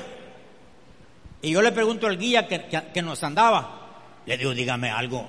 Y 1.41 1.51
yo 1.51 1.61
le 1.61 1.71
pregunto 1.71 2.07
al 2.07 2.17
guía 2.17 2.47
que, 2.47 2.67
que 2.93 3.01
nos 3.01 3.23
andaba, 3.23 4.21
le 4.25 4.37
digo, 4.37 4.53
dígame 4.53 4.89
algo, 4.89 5.27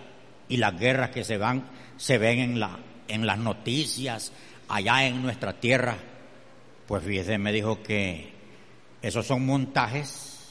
y 0.48 0.58
las 0.58 0.78
guerras 0.78 1.10
que 1.10 1.24
se 1.24 1.38
van, 1.38 1.64
se 2.02 2.18
ven 2.18 2.40
en, 2.40 2.58
la, 2.58 2.80
en 3.06 3.24
las 3.28 3.38
noticias 3.38 4.32
allá 4.68 5.06
en 5.06 5.22
nuestra 5.22 5.60
tierra. 5.60 5.96
Pues 6.88 7.04
fíjese, 7.04 7.38
me 7.38 7.52
dijo 7.52 7.80
que 7.80 8.32
esos 9.00 9.24
son 9.24 9.46
montajes, 9.46 10.50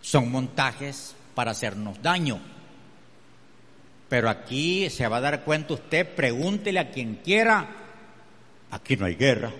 son 0.00 0.30
montajes 0.30 1.14
para 1.34 1.50
hacernos 1.50 2.00
daño. 2.00 2.40
Pero 4.08 4.30
aquí 4.30 4.88
se 4.88 5.06
va 5.06 5.18
a 5.18 5.20
dar 5.20 5.44
cuenta 5.44 5.74
usted, 5.74 6.14
pregúntele 6.14 6.80
a 6.80 6.90
quien 6.90 7.16
quiera, 7.16 7.68
aquí 8.70 8.96
no 8.96 9.04
hay 9.04 9.16
guerra. 9.16 9.50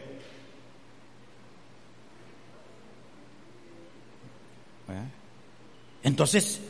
¿Eh? 4.88 5.05
Entonces, 6.03 6.62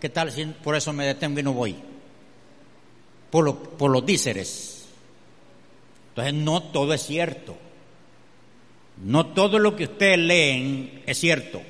¿Qué 0.00 0.08
tal 0.08 0.32
si 0.32 0.44
por 0.46 0.74
eso 0.74 0.92
me 0.92 1.06
detengo 1.06 1.40
y 1.40 1.42
no 1.42 1.52
voy? 1.52 1.76
Por, 3.30 3.56
por 3.76 3.90
los 3.90 4.04
díceres. 4.04 4.86
Entonces 6.10 6.34
no 6.34 6.62
todo 6.62 6.94
es 6.94 7.02
cierto. 7.02 7.56
No 9.04 9.26
todo 9.26 9.58
lo 9.58 9.76
que 9.76 9.84
ustedes 9.84 10.18
leen 10.18 11.02
es 11.06 11.18
cierto. 11.18 11.62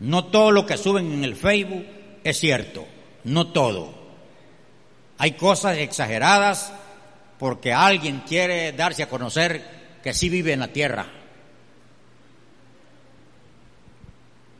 No 0.00 0.26
todo 0.26 0.50
lo 0.50 0.66
que 0.66 0.76
suben 0.76 1.12
en 1.12 1.24
el 1.24 1.36
Facebook 1.36 1.86
es 2.24 2.38
cierto. 2.38 2.86
No 3.22 3.48
todo. 3.48 3.94
Hay 5.18 5.32
cosas 5.32 5.78
exageradas 5.78 6.72
porque 7.38 7.72
alguien 7.72 8.22
quiere 8.26 8.72
darse 8.72 9.04
a 9.04 9.08
conocer 9.08 9.62
que 10.02 10.12
sí 10.12 10.28
vive 10.28 10.52
en 10.52 10.60
la 10.60 10.68
tierra. 10.68 11.06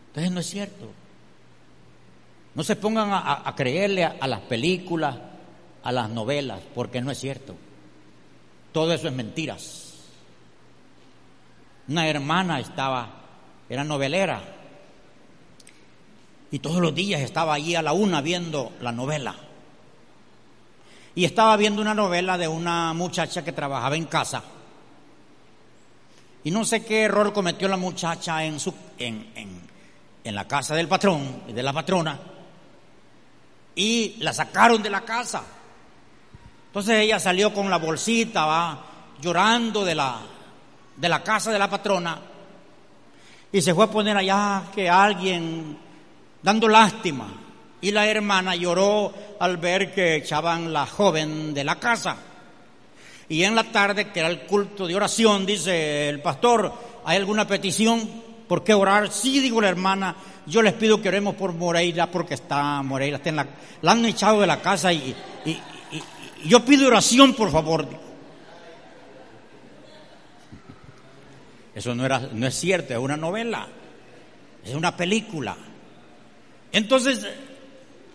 Entonces 0.08 0.32
no 0.32 0.40
es 0.40 0.46
cierto. 0.46 1.03
No 2.54 2.62
se 2.62 2.76
pongan 2.76 3.10
a, 3.12 3.52
creerle 3.56 4.04
a, 4.04 4.26
las 4.28 4.40
películas, 4.40 5.16
a 5.82 5.90
las 5.90 6.08
novelas, 6.08 6.60
porque 6.74 7.00
no 7.00 7.10
es 7.10 7.18
cierto. 7.18 7.56
Todo 8.72 8.92
eso 8.92 9.08
es 9.08 9.14
mentiras. 9.14 9.94
Una 11.88 12.08
hermana 12.08 12.60
estaba, 12.60 13.08
era 13.68 13.82
novelera, 13.82 14.40
y 16.50 16.60
todos 16.60 16.80
los 16.80 16.94
días 16.94 17.20
estaba 17.20 17.54
allí 17.54 17.74
a 17.74 17.82
la 17.82 17.92
una 17.92 18.20
viendo 18.20 18.72
la 18.80 18.92
novela. 18.92 19.34
Y 21.16 21.24
estaba 21.24 21.56
viendo 21.56 21.82
una 21.82 21.94
novela 21.94 22.38
de 22.38 22.46
una 22.46 22.92
muchacha 22.92 23.42
que 23.42 23.52
trabajaba 23.52 23.96
en 23.96 24.04
casa. 24.04 24.42
Y 26.44 26.52
no 26.52 26.64
sé 26.64 26.84
qué 26.84 27.02
error 27.02 27.32
cometió 27.32 27.66
la 27.66 27.76
muchacha 27.76 28.44
en, 28.44 28.60
su, 28.60 28.72
en, 28.98 29.24
la 30.22 30.46
casa 30.46 30.76
del 30.76 30.86
patrón 30.86 31.42
y 31.48 31.52
de 31.52 31.62
la 31.62 31.72
patrona 31.72 32.33
y 33.74 34.16
la 34.18 34.32
sacaron 34.32 34.82
de 34.82 34.90
la 34.90 35.02
casa. 35.02 35.42
Entonces 36.66 37.00
ella 37.00 37.18
salió 37.18 37.52
con 37.52 37.70
la 37.70 37.78
bolsita, 37.78 38.46
va 38.46 38.86
llorando 39.20 39.84
de 39.84 39.94
la, 39.94 40.20
de 40.96 41.08
la 41.08 41.22
casa 41.22 41.52
de 41.52 41.58
la 41.58 41.70
patrona 41.70 42.20
y 43.54 43.62
se 43.62 43.72
fue 43.72 43.84
a 43.84 43.90
poner 43.90 44.16
allá 44.16 44.64
que 44.74 44.90
alguien 44.90 45.78
dando 46.42 46.66
lástima. 46.66 47.32
Y 47.80 47.92
la 47.92 48.04
hermana 48.04 48.56
lloró 48.56 49.14
al 49.38 49.58
ver 49.58 49.94
que 49.94 50.16
echaban 50.16 50.72
la 50.72 50.86
joven 50.86 51.54
de 51.54 51.62
la 51.62 51.76
casa. 51.76 52.16
Y 53.28 53.44
en 53.44 53.54
la 53.54 53.62
tarde, 53.62 54.10
que 54.10 54.18
era 54.18 54.28
el 54.28 54.40
culto 54.40 54.88
de 54.88 54.96
oración, 54.96 55.46
dice 55.46 56.08
el 56.08 56.20
pastor, 56.20 56.72
¿hay 57.04 57.16
alguna 57.16 57.46
petición? 57.46 58.23
¿Por 58.48 58.62
qué 58.62 58.74
orar? 58.74 59.10
Sí, 59.10 59.40
digo 59.40 59.60
la 59.60 59.68
hermana, 59.68 60.16
yo 60.46 60.60
les 60.60 60.74
pido 60.74 61.00
que 61.00 61.08
oremos 61.08 61.34
por 61.34 61.54
Moreira 61.54 62.10
porque 62.10 62.34
está 62.34 62.82
Moreira, 62.82 63.16
está 63.16 63.30
en 63.30 63.36
la, 63.36 63.46
han 63.86 64.04
echado 64.04 64.40
de 64.40 64.46
la 64.46 64.60
casa 64.60 64.92
y, 64.92 65.14
yo 66.44 66.64
pido 66.64 66.86
oración 66.86 67.34
por 67.34 67.50
favor. 67.50 67.88
Eso 71.74 71.94
no, 71.94 72.04
era, 72.04 72.20
no 72.32 72.46
es 72.46 72.54
cierto, 72.54 72.92
es 72.92 72.98
una 72.98 73.16
novela, 73.16 73.66
es 74.64 74.74
una 74.74 74.94
película. 74.94 75.56
Entonces, 76.70 77.26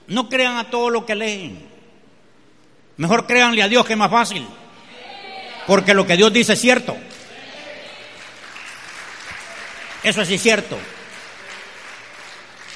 no 0.08 0.30
crean 0.30 0.58
a 0.58 0.70
todo 0.70 0.90
lo 0.90 1.06
que 1.06 1.16
leen. 1.16 1.60
Mejor 2.98 3.26
créanle 3.26 3.64
a 3.64 3.68
Dios 3.68 3.86
que 3.86 3.94
es 3.94 4.00
más 4.00 4.12
fácil. 4.12 4.46
Porque 5.66 5.94
lo 5.94 6.06
que 6.06 6.18
Dios 6.18 6.32
dice 6.34 6.54
es 6.54 6.60
cierto. 6.60 6.96
Eso 10.04 10.24
sí 10.26 10.36
es 10.36 10.42
cierto. 10.42 10.78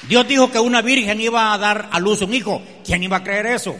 Dios 0.08 0.28
dijo 0.28 0.50
que 0.50 0.58
una 0.58 0.82
virgen 0.82 1.20
iba 1.20 1.52
a 1.52 1.58
dar 1.58 1.88
a 1.90 1.98
luz 1.98 2.20
un 2.22 2.34
hijo. 2.34 2.62
¿Quién 2.84 3.02
iba 3.02 3.16
a 3.16 3.24
creer 3.24 3.46
eso? 3.46 3.76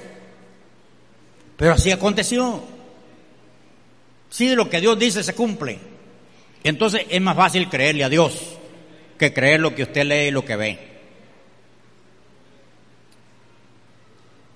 Pero 1.57 1.73
así 1.73 1.91
aconteció. 1.91 2.63
Si 4.31 4.55
lo 4.55 4.69
que 4.69 4.81
Dios 4.81 4.99
dice 4.99 5.23
se 5.23 5.35
cumple. 5.35 5.79
Entonces 6.63 7.03
es 7.11 7.21
más 7.21 7.37
fácil 7.37 7.69
creerle 7.69 8.05
a 8.05 8.09
Dios 8.09 8.57
que 9.19 9.33
creer 9.33 9.61
lo 9.61 9.75
que 9.75 9.83
usted 9.83 10.05
lee 10.05 10.29
y 10.29 10.31
lo 10.31 10.45
que 10.45 10.57
ve. 10.57 10.79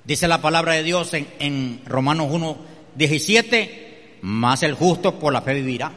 Dice 0.05 0.27
la 0.27 0.41
palabra 0.41 0.73
de 0.73 0.83
Dios 0.83 1.13
en, 1.13 1.29
en 1.39 1.83
Romanos 1.85 2.29
1, 2.31 2.59
17, 2.95 4.19
más 4.23 4.63
el 4.63 4.73
justo 4.73 5.19
por 5.19 5.35
la 5.35 5.43
fe 5.43 5.53
vivirá. 5.53 5.93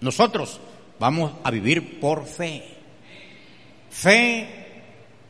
Nosotros 0.00 0.58
vamos 0.98 1.32
a 1.42 1.50
vivir 1.50 2.00
por 2.00 2.26
fe. 2.26 2.64
Fe 3.90 4.48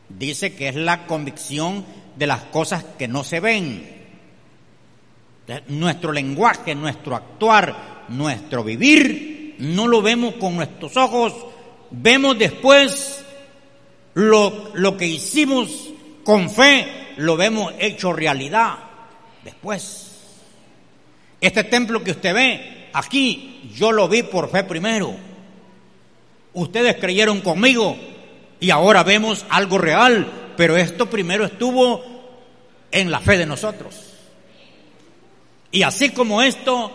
dice 0.09 0.55
que 0.55 0.69
es 0.69 0.75
la 0.75 1.05
convicción 1.07 1.85
de 2.15 2.27
las 2.27 2.43
cosas 2.43 2.83
que 2.97 3.07
no 3.07 3.23
se 3.23 3.39
ven. 3.39 3.95
Nuestro 5.67 6.11
lenguaje, 6.11 6.73
nuestro 6.73 7.15
actuar, 7.15 8.05
nuestro 8.09 8.63
vivir, 8.63 9.55
no 9.59 9.87
lo 9.87 10.01
vemos 10.01 10.35
con 10.35 10.55
nuestros 10.55 10.97
ojos, 10.97 11.33
vemos 11.91 12.37
después 12.37 13.23
lo, 14.15 14.71
lo 14.73 14.97
que 14.97 15.07
hicimos 15.07 15.89
con 16.23 16.49
fe, 16.49 17.13
lo 17.17 17.37
vemos 17.37 17.73
hecho 17.79 18.11
realidad 18.11 18.77
después. 19.43 20.11
Este 21.39 21.63
templo 21.65 22.03
que 22.03 22.11
usted 22.11 22.33
ve 22.33 22.89
aquí, 22.93 23.69
yo 23.75 23.91
lo 23.91 24.07
vi 24.07 24.23
por 24.23 24.49
fe 24.49 24.63
primero. 24.63 25.34
Ustedes 26.55 26.95
creyeron 26.95 27.41
conmigo, 27.41 27.95
y 28.59 28.71
ahora 28.71 29.03
vemos 29.03 29.45
algo 29.49 29.77
real, 29.77 30.53
pero 30.57 30.77
esto 30.77 31.09
primero 31.09 31.45
estuvo 31.45 32.03
en 32.91 33.11
la 33.11 33.19
fe 33.19 33.37
de 33.37 33.45
nosotros. 33.45 33.93
Y 35.71 35.83
así 35.83 36.11
como 36.11 36.41
esto, 36.41 36.91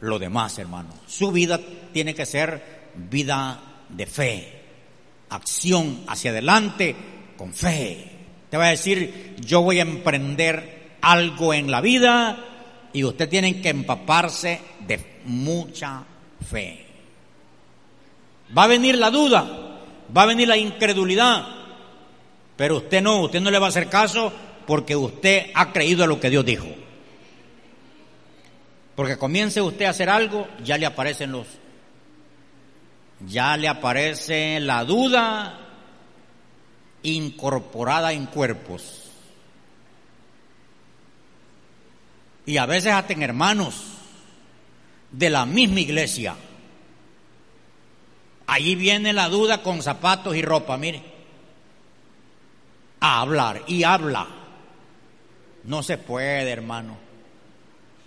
lo 0.00 0.18
demás, 0.18 0.58
hermano, 0.58 0.90
su 1.06 1.30
vida 1.30 1.60
tiene 1.92 2.14
que 2.14 2.26
ser 2.26 2.90
vida 2.94 3.60
de 3.88 4.06
fe, 4.06 4.60
acción 5.28 6.00
hacia 6.08 6.32
adelante 6.32 6.96
con 7.36 7.54
fe. 7.54 8.04
Te 8.50 8.56
va 8.56 8.66
a 8.66 8.70
decir, 8.70 9.36
yo 9.38 9.62
voy 9.62 9.78
a 9.78 9.82
emprender 9.82 10.96
algo 11.00 11.54
en 11.54 11.70
la 11.70 11.80
vida 11.80 12.44
y 12.92 13.04
usted 13.04 13.28
tiene 13.28 13.60
que 13.62 13.68
empaparse 13.68 14.60
de 14.86 15.20
mucha 15.24 16.02
fe. 16.50 16.89
Va 18.56 18.64
a 18.64 18.68
venir 18.68 18.96
la 18.96 19.10
duda, 19.10 19.78
va 20.16 20.22
a 20.22 20.26
venir 20.26 20.48
la 20.48 20.56
incredulidad, 20.56 21.46
pero 22.56 22.78
usted 22.78 23.00
no, 23.00 23.22
usted 23.22 23.40
no 23.40 23.50
le 23.50 23.58
va 23.58 23.66
a 23.66 23.68
hacer 23.70 23.88
caso 23.88 24.32
porque 24.66 24.96
usted 24.96 25.50
ha 25.54 25.72
creído 25.72 26.04
a 26.04 26.06
lo 26.06 26.20
que 26.20 26.30
Dios 26.30 26.44
dijo. 26.44 26.66
Porque 28.94 29.16
comience 29.16 29.60
usted 29.60 29.86
a 29.86 29.90
hacer 29.90 30.10
algo, 30.10 30.46
ya 30.62 30.76
le 30.76 30.86
aparecen 30.86 31.32
los, 31.32 31.46
ya 33.26 33.56
le 33.56 33.68
aparece 33.68 34.60
la 34.60 34.84
duda 34.84 35.58
incorporada 37.02 38.12
en 38.12 38.26
cuerpos. 38.26 39.10
Y 42.46 42.56
a 42.56 42.66
veces 42.66 42.92
hasta 42.92 43.12
en 43.12 43.22
hermanos 43.22 43.74
de 45.12 45.30
la 45.30 45.46
misma 45.46 45.80
iglesia. 45.80 46.36
Allí 48.50 48.74
viene 48.74 49.12
la 49.12 49.28
duda 49.28 49.62
con 49.62 49.80
zapatos 49.80 50.34
y 50.34 50.42
ropa, 50.42 50.76
mire. 50.76 51.00
A 52.98 53.20
hablar 53.20 53.62
y 53.68 53.84
habla. 53.84 54.26
No 55.62 55.84
se 55.84 55.98
puede, 55.98 56.50
hermano. 56.50 56.96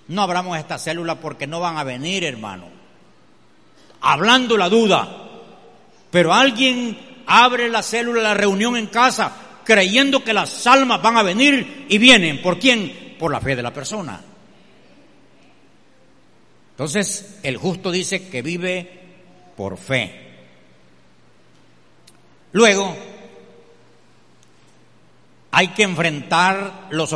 No 0.10 0.22
abramos 0.22 0.58
esta 0.58 0.78
célula 0.78 1.16
porque 1.16 1.48
no 1.48 1.62
van 1.62 1.78
a 1.78 1.86
venir, 1.86 2.26
hermano. 2.26 2.66
Hablando 4.02 4.58
la 4.58 4.68
duda. 4.68 5.30
Pero 6.12 6.34
alguien 6.34 7.24
abre 7.26 7.70
la 7.70 7.82
célula, 7.82 8.22
la 8.22 8.34
reunión 8.34 8.76
en 8.76 8.88
casa, 8.88 9.32
creyendo 9.64 10.26
que 10.26 10.34
las 10.34 10.68
almas 10.68 11.02
van 11.02 11.16
a 11.16 11.24
venir 11.24 11.86
y 11.88 11.98
vienen. 11.98 12.42
¿Por 12.42 12.60
quién? 12.60 13.16
Por 13.18 13.32
la 13.32 13.40
fe 13.40 13.56
de 13.56 13.64
la 13.64 13.72
persona. 13.72 14.20
Entonces, 16.72 17.40
el 17.44 17.56
justo 17.56 17.92
dice 17.92 18.28
que 18.28 18.42
vive 18.42 18.92
por 19.56 19.78
fe. 19.78 20.33
Luego, 22.54 22.96
hay 25.52 25.68
que 25.70 25.84
enfrentar 25.84 26.88
los 26.92 27.16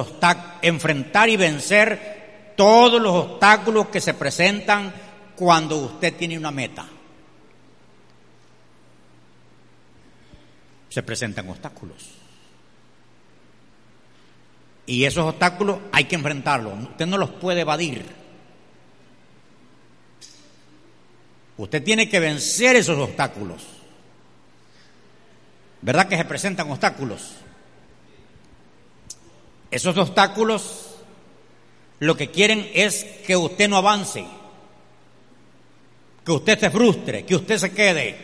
enfrentar 0.62 1.30
y 1.30 1.38
vencer 1.38 2.54
todos 2.56 3.02
los 3.02 3.14
obstáculos 3.14 3.88
que 3.88 4.02
se 4.02 4.16
presentan 4.16 4.94
cuando 5.36 5.78
usted 5.78 6.16
tiene 6.16 6.38
una 6.38 6.52
meta. 6.52 6.88
Se 10.90 11.04
presentan 11.04 11.48
obstáculos. 11.50 11.98
Y 14.88 15.04
esos 15.04 15.26
obstáculos 15.26 15.80
hay 15.92 16.06
que 16.06 16.16
enfrentarlos. 16.16 16.74
Usted 16.82 17.06
no 17.06 17.18
los 17.18 17.30
puede 17.30 17.62
evadir. 17.62 18.06
Usted 21.58 21.84
tiene 21.84 22.10
que 22.10 22.20
vencer 22.20 22.76
esos 22.76 22.98
obstáculos. 22.98 23.77
¿Verdad 25.88 26.10
que 26.10 26.18
se 26.18 26.26
presentan 26.26 26.70
obstáculos? 26.70 27.32
Esos 29.72 29.98
obstáculos 29.98 30.98
lo 32.00 32.18
que 32.18 32.30
quieren 32.30 32.70
es 32.74 33.06
que 33.26 33.38
usted 33.38 33.70
no 33.70 33.78
avance, 33.78 34.26
que 36.26 36.32
usted 36.34 36.60
se 36.60 36.70
frustre, 36.72 37.26
que 37.26 37.38
usted 37.38 37.58
se 37.58 37.72
quede. 37.72 38.18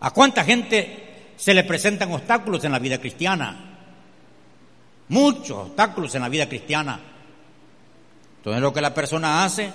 ¿A 0.00 0.10
cuánta 0.12 0.42
gente 0.42 1.34
se 1.36 1.52
le 1.52 1.64
presentan 1.64 2.10
obstáculos 2.10 2.64
en 2.64 2.72
la 2.72 2.78
vida 2.78 2.96
cristiana? 2.96 3.76
Muchos 5.08 5.66
obstáculos 5.66 6.14
en 6.14 6.22
la 6.22 6.30
vida 6.30 6.48
cristiana. 6.48 6.98
Entonces 8.38 8.62
lo 8.62 8.72
que 8.72 8.80
la 8.80 8.94
persona 8.94 9.44
hace 9.44 9.70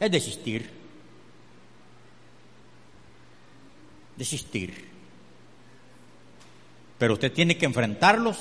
es 0.00 0.10
desistir. 0.10 0.70
Desistir. 4.16 4.92
Pero 7.02 7.14
usted 7.14 7.32
tiene 7.32 7.56
que 7.56 7.66
enfrentarlos 7.66 8.36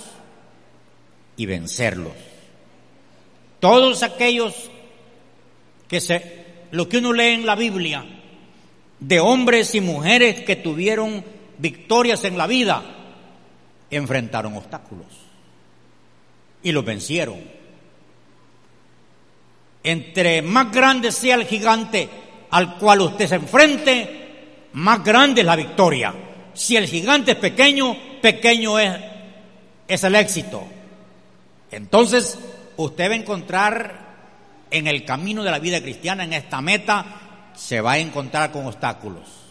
y 1.36 1.48
vencerlos. 1.48 2.14
Todos 3.60 4.04
aquellos 4.04 4.54
que 5.88 6.00
se, 6.00 6.46
lo 6.70 6.88
que 6.88 7.00
uno 7.00 7.12
lee 7.12 7.30
en 7.30 7.48
la 7.48 7.56
Biblia, 7.56 8.06
de 9.00 9.20
hombres 9.20 9.74
y 9.74 9.82
mujeres 9.82 10.42
que 10.42 10.58
tuvieron 10.58 11.26
victorias 11.58 12.24
en 12.24 12.38
la 12.38 12.46
vida, 12.46 12.84
enfrentaron 13.90 14.56
obstáculos 14.56 15.08
y 16.62 16.72
los 16.72 16.86
vencieron. 16.86 17.40
Entre 19.84 20.44
más 20.44 20.72
grande 20.72 21.12
sea 21.12 21.34
el 21.34 21.48
gigante 21.48 22.08
al 22.52 22.78
cual 22.78 23.02
usted 23.02 23.26
se 23.26 23.36
enfrente, 23.38 24.70
más 24.74 25.04
grande 25.04 25.42
es 25.42 25.48
la 25.48 25.56
victoria. 25.56 26.14
Si 26.54 26.78
el 26.78 26.86
gigante 26.86 27.32
es 27.32 27.38
pequeño, 27.38 28.11
pequeño 28.22 28.80
es, 28.80 29.00
es 29.88 30.04
el 30.04 30.16
éxito. 30.16 30.66
Entonces, 31.72 32.38
usted 32.78 33.10
va 33.10 33.14
a 33.14 33.18
encontrar 33.18 34.02
en 34.70 34.88
el 34.88 35.04
camino 35.06 35.44
de 35.44 35.52
la 35.52 35.60
vida 35.60 35.82
cristiana, 35.82 36.24
en 36.24 36.34
esta 36.34 36.62
meta, 36.62 37.52
se 37.56 37.82
va 37.82 37.94
a 37.94 37.98
encontrar 38.00 38.52
con 38.52 38.66
obstáculos. 38.66 39.42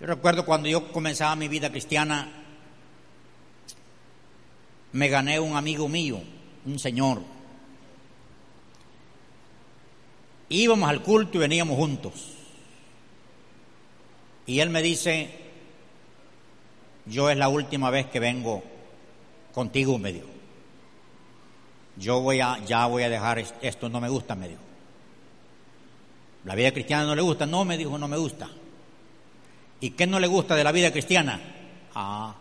Yo 0.00 0.06
recuerdo 0.06 0.44
cuando 0.44 0.68
yo 0.68 0.90
comenzaba 0.90 1.36
mi 1.36 1.48
vida 1.48 1.70
cristiana, 1.70 2.28
me 4.92 5.08
gané 5.08 5.38
un 5.38 5.56
amigo 5.56 5.88
mío, 5.88 6.20
un 6.66 6.78
señor. 6.78 7.22
Íbamos 10.48 10.88
al 10.88 11.02
culto 11.02 11.38
y 11.38 11.40
veníamos 11.40 11.76
juntos. 11.76 12.31
Y 14.46 14.60
él 14.60 14.70
me 14.70 14.82
dice, 14.82 15.30
yo 17.06 17.30
es 17.30 17.36
la 17.36 17.48
última 17.48 17.90
vez 17.90 18.06
que 18.06 18.20
vengo 18.20 18.62
contigo, 19.54 19.98
me 19.98 20.12
dijo. 20.12 20.28
Yo 21.96 22.20
voy 22.20 22.40
a, 22.40 22.58
ya 22.64 22.86
voy 22.86 23.02
a 23.02 23.08
dejar 23.08 23.44
esto, 23.60 23.88
no 23.88 24.00
me 24.00 24.08
gusta, 24.08 24.34
me 24.34 24.48
dijo. 24.48 24.60
La 26.44 26.54
vida 26.54 26.72
cristiana 26.72 27.04
no 27.04 27.14
le 27.14 27.22
gusta, 27.22 27.46
no, 27.46 27.64
me 27.64 27.76
dijo, 27.76 27.98
no 27.98 28.08
me 28.08 28.16
gusta. 28.16 28.48
¿Y 29.80 29.90
qué 29.90 30.06
no 30.06 30.18
le 30.18 30.26
gusta 30.26 30.56
de 30.56 30.64
la 30.64 30.72
vida 30.72 30.90
cristiana? 30.90 31.40
Ah, 31.94 32.34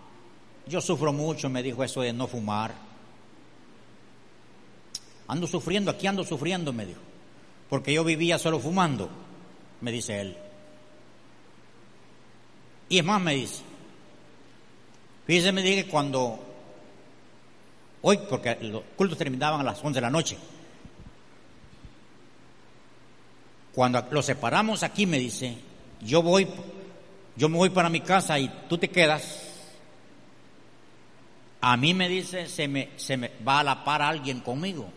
yo 0.67 0.81
sufro 0.81 1.11
mucho, 1.11 1.49
me 1.49 1.61
dijo 1.61 1.83
eso 1.83 2.01
de 2.01 2.13
no 2.13 2.27
fumar. 2.27 2.73
Ando 5.27 5.47
sufriendo, 5.47 5.91
aquí 5.91 6.07
ando 6.07 6.23
sufriendo, 6.23 6.73
me 6.73 6.85
dijo. 6.85 6.99
Porque 7.69 7.93
yo 7.93 8.03
vivía 8.03 8.37
solo 8.37 8.59
fumando, 8.59 9.09
me 9.81 9.91
dice 9.91 10.19
él. 10.21 10.37
Y 12.91 12.99
es 12.99 13.03
más, 13.05 13.19
me 13.19 13.33
dice. 13.33 13.63
Fíjese, 15.25 15.51
me 15.51 15.63
dije 15.63 15.87
cuando 15.87 16.51
Hoy, 18.03 18.19
porque 18.29 18.57
los 18.61 18.81
cultos 18.95 19.17
terminaban 19.17 19.61
a 19.61 19.63
las 19.63 19.83
11 19.83 19.93
de 19.93 20.01
la 20.01 20.09
noche. 20.09 20.37
Cuando 23.73 24.05
los 24.11 24.25
separamos 24.25 24.83
aquí, 24.83 25.05
me 25.05 25.19
dice, 25.19 25.55
yo 26.01 26.21
voy, 26.23 26.47
yo 27.35 27.47
me 27.47 27.57
voy 27.57 27.69
para 27.69 27.89
mi 27.89 28.01
casa 28.01 28.39
y 28.39 28.49
tú 28.67 28.77
te 28.77 28.89
quedas. 28.89 29.49
A 31.61 31.77
mí 31.77 31.93
me 31.93 32.09
dice, 32.09 32.49
se 32.49 32.67
me, 32.67 32.89
se 32.95 33.17
me 33.17 33.31
va 33.47 33.59
a 33.59 33.63
la 33.63 33.83
par 33.83 34.01
alguien 34.01 34.39
conmigo. 34.39 34.89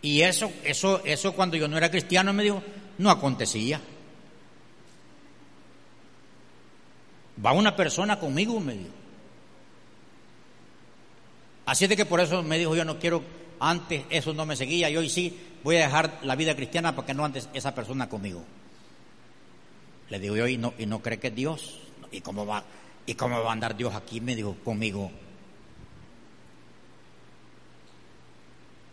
Y 0.00 0.22
eso, 0.22 0.50
eso, 0.64 1.02
eso 1.04 1.32
cuando 1.34 1.56
yo 1.56 1.68
no 1.68 1.76
era 1.76 1.90
cristiano 1.90 2.32
me 2.32 2.42
dijo, 2.42 2.62
no 2.96 3.10
acontecía. 3.10 3.80
Va 7.44 7.52
una 7.52 7.76
persona 7.76 8.18
conmigo, 8.18 8.58
me 8.60 8.74
dijo. 8.74 8.94
Así 11.66 11.86
de 11.86 11.96
que 11.96 12.06
por 12.06 12.20
eso 12.20 12.42
me 12.42 12.58
dijo, 12.58 12.76
yo 12.76 12.84
no 12.84 12.98
quiero, 12.98 13.22
antes 13.58 14.04
eso 14.08 14.32
no 14.32 14.46
me 14.46 14.56
seguía, 14.56 14.88
y 14.88 14.96
hoy 14.96 15.08
sí 15.08 15.38
voy 15.64 15.76
a 15.76 15.80
dejar 15.80 16.20
la 16.22 16.36
vida 16.36 16.54
cristiana 16.54 16.94
porque 16.94 17.12
no 17.12 17.24
antes 17.24 17.48
esa 17.52 17.74
persona 17.74 18.08
conmigo. 18.08 18.44
Le 20.08 20.20
digo 20.20 20.36
yo, 20.36 20.46
¿y 20.46 20.56
no, 20.56 20.72
y 20.78 20.86
no 20.86 21.02
cree 21.02 21.18
que 21.18 21.28
es 21.28 21.34
Dios? 21.34 21.80
¿Y 22.12 22.20
cómo, 22.20 22.46
va, 22.46 22.62
¿Y 23.04 23.14
cómo 23.14 23.42
va 23.42 23.50
a 23.50 23.52
andar 23.52 23.76
Dios 23.76 23.94
aquí? 23.94 24.20
Me 24.20 24.36
dijo, 24.36 24.56
conmigo. 24.64 25.10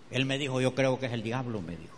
Él 0.09 0.25
me 0.25 0.39
dijo, 0.39 0.59
yo 0.59 0.73
creo 0.73 0.99
que 0.99 1.05
es 1.05 1.13
el 1.13 1.21
diablo, 1.21 1.61
me 1.61 1.77
dijo. 1.77 1.97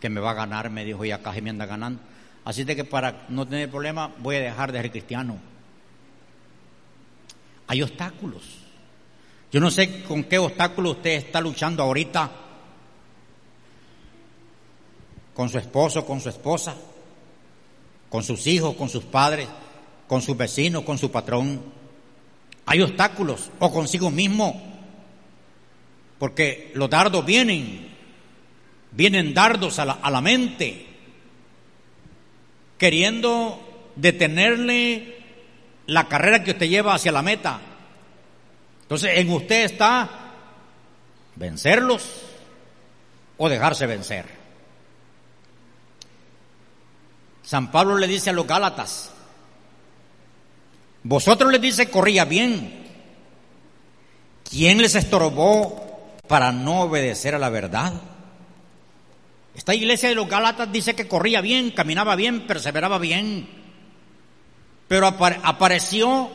Que 0.00 0.08
me 0.08 0.20
va 0.20 0.32
a 0.32 0.34
ganar, 0.34 0.70
me 0.70 0.84
dijo, 0.84 1.04
y 1.04 1.12
acá 1.12 1.32
se 1.32 1.42
me 1.42 1.50
anda 1.50 1.66
ganando. 1.66 2.02
Así 2.44 2.64
de 2.64 2.74
que 2.74 2.84
para 2.84 3.26
no 3.28 3.46
tener 3.46 3.70
problema 3.70 4.12
voy 4.18 4.36
a 4.36 4.40
dejar 4.40 4.72
de 4.72 4.80
ser 4.80 4.90
cristiano. 4.90 5.38
Hay 7.66 7.82
obstáculos. 7.82 8.42
Yo 9.52 9.60
no 9.60 9.70
sé 9.70 10.02
con 10.04 10.24
qué 10.24 10.38
obstáculo 10.38 10.92
usted 10.92 11.10
está 11.10 11.40
luchando 11.40 11.82
ahorita 11.82 12.30
con 15.34 15.48
su 15.48 15.58
esposo, 15.58 16.04
con 16.04 16.20
su 16.20 16.28
esposa, 16.28 16.74
con 18.08 18.22
sus 18.22 18.46
hijos, 18.46 18.74
con 18.76 18.88
sus 18.88 19.04
padres, 19.04 19.48
con 20.06 20.20
sus 20.20 20.36
vecinos, 20.36 20.82
con 20.82 20.98
su 20.98 21.10
patrón. 21.10 21.62
Hay 22.66 22.82
obstáculos 22.82 23.50
o 23.58 23.72
consigo 23.72 24.10
mismo, 24.10 24.60
porque 26.18 26.72
los 26.74 26.90
dardos 26.90 27.24
vienen, 27.24 27.88
vienen 28.92 29.32
dardos 29.32 29.78
a 29.78 29.84
la, 29.84 29.92
a 29.94 30.10
la 30.10 30.20
mente, 30.20 30.89
queriendo 32.80 33.92
detenerle 33.94 35.18
la 35.86 36.08
carrera 36.08 36.42
que 36.42 36.52
usted 36.52 36.66
lleva 36.66 36.94
hacia 36.94 37.12
la 37.12 37.20
meta 37.20 37.60
Entonces, 38.80 39.18
en 39.18 39.30
usted 39.30 39.64
está 39.64 40.08
vencerlos 41.36 42.22
o 43.36 43.48
dejarse 43.50 43.86
vencer. 43.86 44.24
San 47.42 47.70
Pablo 47.70 47.98
le 47.98 48.06
dice 48.06 48.30
a 48.30 48.32
los 48.32 48.46
Gálatas, 48.46 49.12
vosotros 51.02 51.52
les 51.52 51.60
dice 51.60 51.90
corría 51.90 52.24
bien. 52.24 52.86
¿Quién 54.48 54.78
les 54.80 54.94
estorbó 54.94 56.16
para 56.26 56.50
no 56.50 56.82
obedecer 56.82 57.34
a 57.34 57.38
la 57.38 57.50
verdad? 57.50 57.92
Esta 59.54 59.74
iglesia 59.74 60.08
de 60.08 60.14
los 60.14 60.28
Gálatas 60.28 60.70
dice 60.72 60.94
que 60.94 61.08
corría 61.08 61.40
bien, 61.40 61.70
caminaba 61.70 62.16
bien, 62.16 62.46
perseveraba 62.46 62.98
bien. 62.98 63.48
Pero 64.88 65.06
apareció 65.06 66.30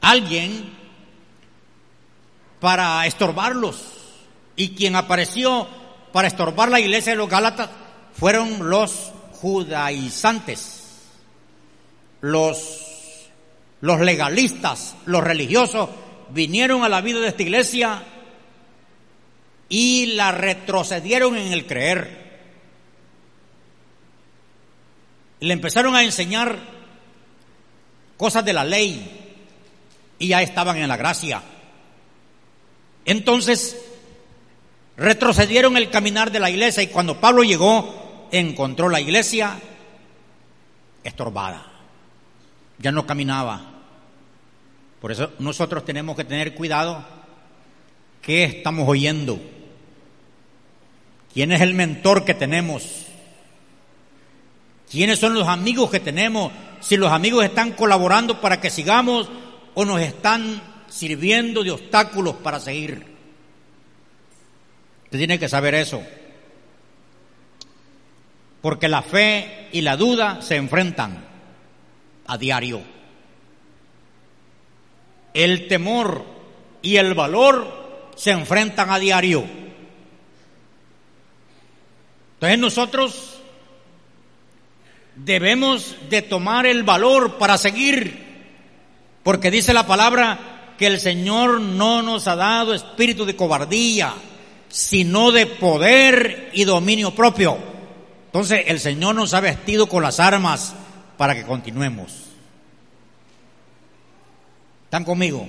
alguien 0.00 0.72
para 2.60 3.06
estorbarlos. 3.06 3.92
Y 4.56 4.70
quien 4.70 4.96
apareció 4.96 5.66
para 6.12 6.28
estorbar 6.28 6.70
la 6.70 6.80
iglesia 6.80 7.12
de 7.12 7.18
los 7.18 7.28
Gálatas 7.28 7.70
fueron 8.14 8.70
los 8.70 9.12
judaizantes, 9.32 11.02
los, 12.20 13.28
los 13.80 14.00
legalistas, 14.00 14.96
los 15.06 15.22
religiosos, 15.22 15.90
vinieron 16.30 16.84
a 16.84 16.88
la 16.88 17.00
vida 17.00 17.20
de 17.20 17.28
esta 17.28 17.42
iglesia 17.42 18.02
y 19.68 20.06
la 20.14 20.32
retrocedieron 20.32 21.36
en 21.36 21.52
el 21.52 21.66
creer. 21.66 22.23
Le 25.44 25.52
empezaron 25.52 25.94
a 25.94 26.02
enseñar 26.02 26.58
cosas 28.16 28.44
de 28.44 28.54
la 28.54 28.64
ley 28.64 29.36
y 30.18 30.28
ya 30.28 30.40
estaban 30.40 30.78
en 30.78 30.88
la 30.88 30.96
gracia. 30.96 31.42
Entonces, 33.04 33.76
retrocedieron 34.96 35.76
el 35.76 35.90
caminar 35.90 36.30
de 36.30 36.40
la 36.40 36.48
iglesia 36.48 36.82
y 36.82 36.86
cuando 36.86 37.20
Pablo 37.20 37.42
llegó, 37.42 38.28
encontró 38.32 38.88
la 38.88 39.02
iglesia 39.02 39.58
estorbada. 41.02 41.66
Ya 42.78 42.90
no 42.90 43.06
caminaba. 43.06 43.70
Por 45.02 45.12
eso 45.12 45.32
nosotros 45.40 45.84
tenemos 45.84 46.16
que 46.16 46.24
tener 46.24 46.54
cuidado 46.54 47.04
qué 48.22 48.44
estamos 48.44 48.88
oyendo. 48.88 49.38
¿Quién 51.34 51.52
es 51.52 51.60
el 51.60 51.74
mentor 51.74 52.24
que 52.24 52.32
tenemos? 52.32 53.03
¿Quiénes 54.94 55.18
son 55.18 55.34
los 55.34 55.48
amigos 55.48 55.90
que 55.90 55.98
tenemos? 55.98 56.52
Si 56.78 56.96
los 56.96 57.10
amigos 57.10 57.44
están 57.44 57.72
colaborando 57.72 58.40
para 58.40 58.60
que 58.60 58.70
sigamos 58.70 59.28
o 59.74 59.84
nos 59.84 60.00
están 60.00 60.62
sirviendo 60.88 61.64
de 61.64 61.72
obstáculos 61.72 62.36
para 62.36 62.60
seguir. 62.60 63.04
Usted 65.06 65.18
tiene 65.18 65.40
que 65.40 65.48
saber 65.48 65.74
eso. 65.74 66.00
Porque 68.62 68.86
la 68.86 69.02
fe 69.02 69.68
y 69.72 69.80
la 69.80 69.96
duda 69.96 70.40
se 70.40 70.54
enfrentan 70.54 71.24
a 72.28 72.38
diario. 72.38 72.80
El 75.32 75.66
temor 75.66 76.24
y 76.82 76.98
el 76.98 77.14
valor 77.14 78.12
se 78.14 78.30
enfrentan 78.30 78.90
a 78.90 79.00
diario. 79.00 79.44
Entonces 82.34 82.58
nosotros 82.60 83.33
debemos 85.16 85.96
de 86.10 86.22
tomar 86.22 86.66
el 86.66 86.82
valor 86.82 87.38
para 87.38 87.58
seguir, 87.58 88.22
porque 89.22 89.50
dice 89.50 89.72
la 89.72 89.86
palabra 89.86 90.74
que 90.78 90.86
el 90.86 91.00
Señor 91.00 91.60
no 91.60 92.02
nos 92.02 92.26
ha 92.26 92.36
dado 92.36 92.74
espíritu 92.74 93.24
de 93.24 93.36
cobardía, 93.36 94.14
sino 94.68 95.30
de 95.30 95.46
poder 95.46 96.50
y 96.52 96.64
dominio 96.64 97.14
propio. 97.14 97.56
Entonces 98.26 98.64
el 98.66 98.80
Señor 98.80 99.14
nos 99.14 99.34
ha 99.34 99.40
vestido 99.40 99.88
con 99.88 100.02
las 100.02 100.18
armas 100.18 100.74
para 101.16 101.34
que 101.34 101.44
continuemos. 101.44 102.24
¿Están 104.84 105.04
conmigo? 105.04 105.48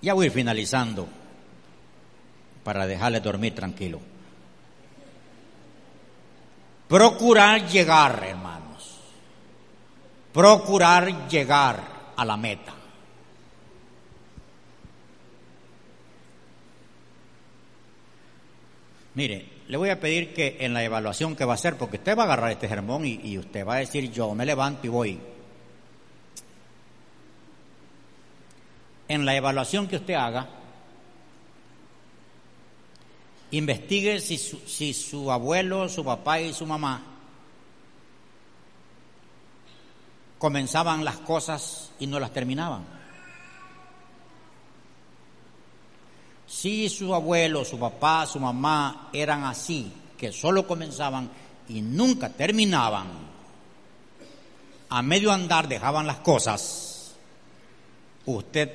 Ya 0.00 0.14
voy 0.14 0.30
finalizando 0.30 1.08
para 2.66 2.84
dejarle 2.84 3.20
dormir 3.20 3.54
tranquilo. 3.54 4.00
Procurar 6.88 7.64
llegar, 7.68 8.24
hermanos. 8.26 8.98
Procurar 10.32 11.28
llegar 11.28 11.80
a 12.16 12.24
la 12.24 12.36
meta. 12.36 12.74
Mire, 19.14 19.46
le 19.68 19.76
voy 19.76 19.90
a 19.90 20.00
pedir 20.00 20.34
que 20.34 20.56
en 20.58 20.74
la 20.74 20.82
evaluación 20.82 21.36
que 21.36 21.44
va 21.44 21.52
a 21.52 21.54
hacer, 21.54 21.76
porque 21.76 21.98
usted 21.98 22.18
va 22.18 22.22
a 22.22 22.26
agarrar 22.26 22.50
este 22.50 22.66
germón 22.66 23.06
y, 23.06 23.20
y 23.22 23.38
usted 23.38 23.64
va 23.64 23.76
a 23.76 23.78
decir, 23.78 24.10
yo 24.10 24.34
me 24.34 24.44
levanto 24.44 24.88
y 24.88 24.90
voy. 24.90 25.20
En 29.06 29.24
la 29.24 29.36
evaluación 29.36 29.86
que 29.86 29.96
usted 29.96 30.14
haga, 30.14 30.48
investigue 33.50 34.20
si 34.20 34.38
su, 34.38 34.58
si 34.66 34.92
su 34.92 35.30
abuelo, 35.30 35.88
su 35.88 36.04
papá 36.04 36.40
y 36.40 36.52
su 36.52 36.66
mamá 36.66 37.02
comenzaban 40.38 41.04
las 41.04 41.16
cosas 41.18 41.90
y 41.98 42.06
no 42.06 42.20
las 42.20 42.32
terminaban. 42.32 42.84
Si 46.46 46.88
su 46.88 47.14
abuelo, 47.14 47.64
su 47.64 47.78
papá, 47.78 48.26
su 48.26 48.38
mamá 48.38 49.10
eran 49.12 49.44
así, 49.44 49.92
que 50.16 50.32
solo 50.32 50.66
comenzaban 50.66 51.28
y 51.68 51.82
nunca 51.82 52.28
terminaban, 52.28 53.06
a 54.88 55.02
medio 55.02 55.32
andar 55.32 55.66
dejaban 55.66 56.06
las 56.06 56.18
cosas, 56.18 57.14
usted, 58.24 58.70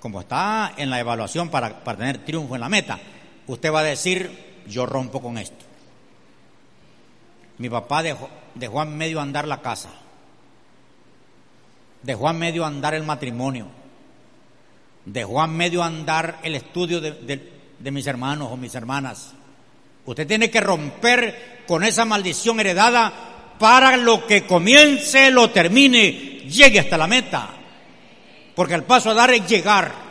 como 0.00 0.20
está 0.20 0.74
en 0.76 0.90
la 0.90 0.98
evaluación 0.98 1.48
para, 1.48 1.84
para 1.84 1.98
tener 1.98 2.24
triunfo 2.24 2.56
en 2.56 2.60
la 2.60 2.68
meta, 2.68 2.98
usted 3.46 3.72
va 3.72 3.80
a 3.80 3.84
decir, 3.84 4.62
yo 4.66 4.86
rompo 4.86 5.20
con 5.20 5.38
esto. 5.38 5.64
Mi 7.58 7.68
papá 7.68 8.02
dejó, 8.02 8.28
dejó 8.54 8.80
a 8.80 8.84
medio 8.84 9.20
andar 9.20 9.46
la 9.46 9.60
casa, 9.60 9.90
dejó 12.02 12.28
a 12.28 12.32
medio 12.32 12.64
andar 12.64 12.94
el 12.94 13.04
matrimonio, 13.04 13.66
dejó 15.04 15.40
a 15.40 15.46
medio 15.46 15.82
andar 15.82 16.40
el 16.42 16.54
estudio 16.54 17.00
de, 17.00 17.52
de 17.78 17.90
mis 17.90 18.06
hermanos 18.06 18.48
o 18.50 18.56
mis 18.56 18.74
hermanas. 18.74 19.34
Usted 20.04 20.26
tiene 20.26 20.50
que 20.50 20.60
romper 20.60 21.62
con 21.66 21.84
esa 21.84 22.04
maldición 22.04 22.58
heredada 22.58 23.12
para 23.58 23.96
lo 23.96 24.26
que 24.26 24.44
comience, 24.46 25.30
lo 25.30 25.50
termine, 25.50 26.10
llegue 26.48 26.80
hasta 26.80 26.98
la 26.98 27.06
meta. 27.06 27.50
Porque 28.54 28.74
el 28.74 28.82
paso 28.84 29.10
a 29.10 29.14
dar 29.14 29.30
es 29.32 29.46
llegar. 29.46 30.01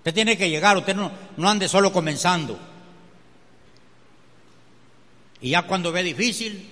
Usted 0.00 0.14
tiene 0.14 0.38
que 0.38 0.48
llegar, 0.48 0.78
usted 0.78 0.96
no, 0.96 1.12
no 1.36 1.48
ande 1.48 1.68
solo 1.68 1.92
comenzando. 1.92 2.58
Y 5.42 5.50
ya 5.50 5.62
cuando 5.66 5.92
ve 5.92 6.02
difícil, 6.02 6.70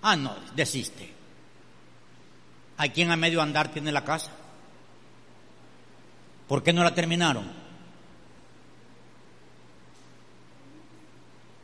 ah, 0.00 0.16
no, 0.16 0.34
desiste. 0.54 1.12
Hay 2.78 2.88
quien 2.88 3.10
a 3.10 3.16
medio 3.16 3.42
andar 3.42 3.70
tiene 3.70 3.92
la 3.92 4.02
casa. 4.02 4.30
¿Por 6.48 6.62
qué 6.62 6.72
no 6.72 6.82
la 6.82 6.94
terminaron? 6.94 7.44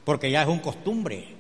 Porque 0.05 0.31
ya 0.31 0.43
es 0.43 0.49
un 0.49 0.59
costumbre. 0.59 1.35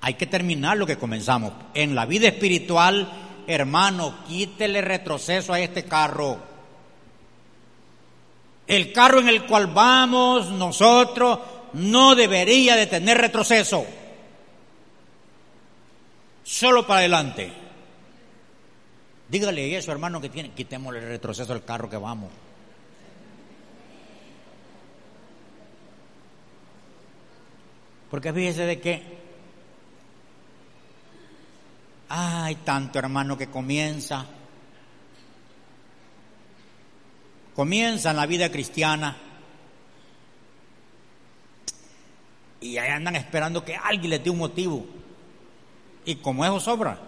Hay 0.00 0.14
que 0.14 0.26
terminar 0.26 0.78
lo 0.78 0.86
que 0.86 0.96
comenzamos. 0.96 1.52
En 1.74 1.94
la 1.94 2.06
vida 2.06 2.28
espiritual, 2.28 3.06
hermano, 3.46 4.24
quítele 4.26 4.80
retroceso 4.80 5.52
a 5.52 5.60
este 5.60 5.84
carro. 5.84 6.49
El 8.70 8.92
carro 8.92 9.18
en 9.18 9.28
el 9.28 9.46
cual 9.46 9.66
vamos 9.66 10.48
nosotros 10.52 11.40
no 11.72 12.14
debería 12.14 12.76
de 12.76 12.86
tener 12.86 13.18
retroceso. 13.18 13.84
Solo 16.44 16.86
para 16.86 17.00
adelante. 17.00 17.52
Dígale 19.28 19.76
eso, 19.76 19.90
hermano, 19.90 20.20
que 20.20 20.28
tiene, 20.28 20.52
quitémosle 20.52 21.00
el 21.00 21.08
retroceso 21.08 21.52
al 21.52 21.64
carro 21.64 21.90
que 21.90 21.96
vamos. 21.96 22.30
Porque 28.08 28.32
fíjese 28.32 28.66
de 28.66 28.80
que 28.80 29.02
hay 32.08 32.54
tanto 32.54 33.00
hermano 33.00 33.36
que 33.36 33.48
comienza 33.48 34.26
comienzan 37.54 38.16
la 38.16 38.26
vida 38.26 38.50
cristiana 38.50 39.16
Y 42.60 42.76
ahí 42.76 42.90
andan 42.90 43.16
esperando 43.16 43.64
que 43.64 43.74
alguien 43.74 44.10
les 44.10 44.22
dé 44.22 44.30
un 44.30 44.38
motivo. 44.38 44.84
Y 46.04 46.16
como 46.16 46.44
eso 46.44 46.60
sobra, 46.60 46.98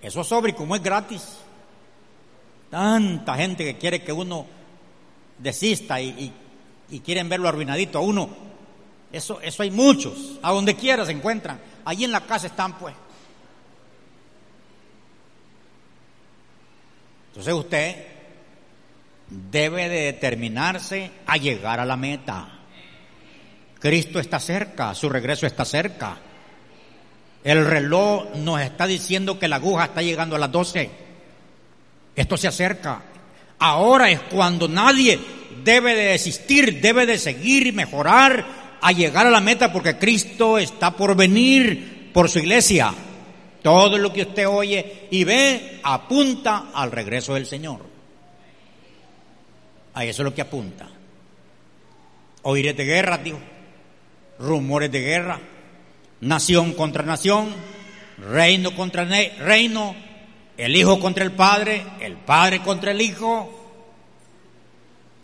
eso 0.00 0.24
sobra 0.24 0.50
y 0.50 0.54
como 0.54 0.74
es 0.74 0.82
gratis. 0.82 1.38
Tanta 2.70 3.36
gente 3.36 3.64
que 3.64 3.76
quiere 3.76 4.02
que 4.02 4.12
uno 4.12 4.46
desista 5.38 6.00
y, 6.00 6.32
quieren 7.04 7.28
verlo 7.28 7.48
arruinadito 7.48 7.98
a 7.98 8.02
uno. 8.02 8.30
Eso, 9.12 9.40
eso 9.40 9.62
hay 9.62 9.70
muchos. 9.70 10.38
A 10.42 10.52
donde 10.52 10.74
quiera 10.74 11.04
se 11.04 11.12
encuentran. 11.12 11.60
Allí 11.84 12.04
en 12.04 12.12
la 12.12 12.22
casa 12.22 12.46
están 12.46 12.78
pues. 12.78 12.94
Entonces 17.28 17.54
usted 17.54 18.06
debe 19.30 19.88
de 19.88 20.00
determinarse 20.12 21.10
a 21.26 21.36
llegar 21.36 21.80
a 21.80 21.84
la 21.84 21.96
meta. 21.96 22.48
Cristo 23.78 24.18
está 24.18 24.38
cerca, 24.38 24.94
su 24.94 25.08
regreso 25.08 25.46
está 25.46 25.64
cerca. 25.64 26.18
El 27.42 27.64
reloj 27.64 28.34
nos 28.36 28.60
está 28.60 28.86
diciendo 28.86 29.38
que 29.38 29.48
la 29.48 29.56
aguja 29.56 29.86
está 29.86 30.02
llegando 30.02 30.36
a 30.36 30.38
las 30.38 30.52
12. 30.52 30.90
Esto 32.14 32.36
se 32.36 32.48
acerca. 32.48 33.02
Ahora 33.58 34.10
es 34.10 34.20
cuando 34.20 34.68
nadie 34.68 35.18
debe 35.64 35.94
de 35.94 36.04
desistir, 36.04 36.80
debe 36.80 37.06
de 37.06 37.18
seguir 37.18 37.66
y 37.66 37.72
mejorar 37.72 38.44
a 38.80 38.92
llegar 38.92 39.26
a 39.26 39.30
la 39.30 39.40
meta 39.40 39.72
porque 39.72 39.96
Cristo 39.98 40.58
está 40.58 40.90
por 40.90 41.14
venir 41.14 42.10
por 42.12 42.28
su 42.28 42.40
iglesia. 42.40 42.92
Todo 43.62 43.98
lo 43.98 44.12
que 44.12 44.22
usted 44.22 44.48
oye 44.48 45.08
y 45.10 45.24
ve 45.24 45.80
apunta 45.82 46.70
al 46.74 46.90
regreso 46.90 47.34
del 47.34 47.46
Señor. 47.46 47.90
A 49.94 50.04
eso 50.04 50.22
es 50.22 50.24
lo 50.24 50.34
que 50.34 50.42
apunta. 50.42 50.88
Oiré 52.42 52.72
de 52.74 52.84
guerra, 52.84 53.18
digo. 53.18 53.38
Rumores 54.38 54.90
de 54.90 55.00
guerra. 55.00 55.40
Nación 56.20 56.72
contra 56.74 57.02
nación. 57.04 57.54
Reino 58.18 58.74
contra 58.74 59.04
reino. 59.04 59.94
El 60.56 60.76
hijo 60.76 61.00
contra 61.00 61.24
el 61.24 61.32
padre. 61.32 61.84
El 62.00 62.16
padre 62.16 62.62
contra 62.62 62.92
el 62.92 63.00
hijo. 63.00 63.50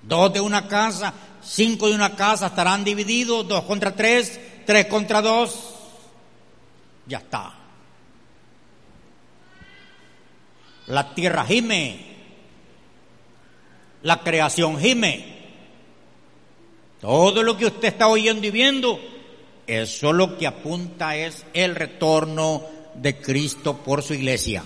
Dos 0.03 0.33
de 0.33 0.41
una 0.41 0.69
casa. 0.69 1.13
Cinco 1.43 1.89
de 1.89 1.95
una 1.95 2.15
casa 2.17 2.49
estarán 2.49 2.85
divididos. 2.85 3.47
Dos 3.47 3.63
contra 3.65 3.95
tres. 3.95 4.39
Tres 4.67 4.87
contra 4.87 5.23
dos. 5.23 5.75
Ya 7.07 7.19
está. 7.19 7.55
La 10.87 11.15
tierra 11.15 11.45
gime, 11.45 12.16
la 14.07 14.21
creación 14.21 14.79
gime. 14.79 15.35
Todo 17.01 17.43
lo 17.43 17.57
que 17.57 17.67
usted 17.67 17.89
está 17.89 18.07
oyendo 18.07 18.47
y 18.47 18.53
viendo, 18.53 19.01
eso 19.67 20.13
lo 20.13 20.39
que 20.39 20.47
apunta 20.47 21.17
es 21.17 21.45
el 21.53 21.75
retorno 21.75 22.63
de 22.95 23.21
Cristo 23.21 23.79
por 23.79 24.05
su 24.05 24.15
iglesia. 24.15 24.63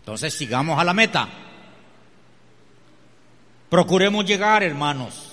Entonces 0.00 0.34
sigamos 0.34 0.78
a 0.78 0.84
la 0.84 0.92
meta. 0.92 1.26
Procuremos 3.70 4.26
llegar, 4.26 4.62
hermanos. 4.62 5.32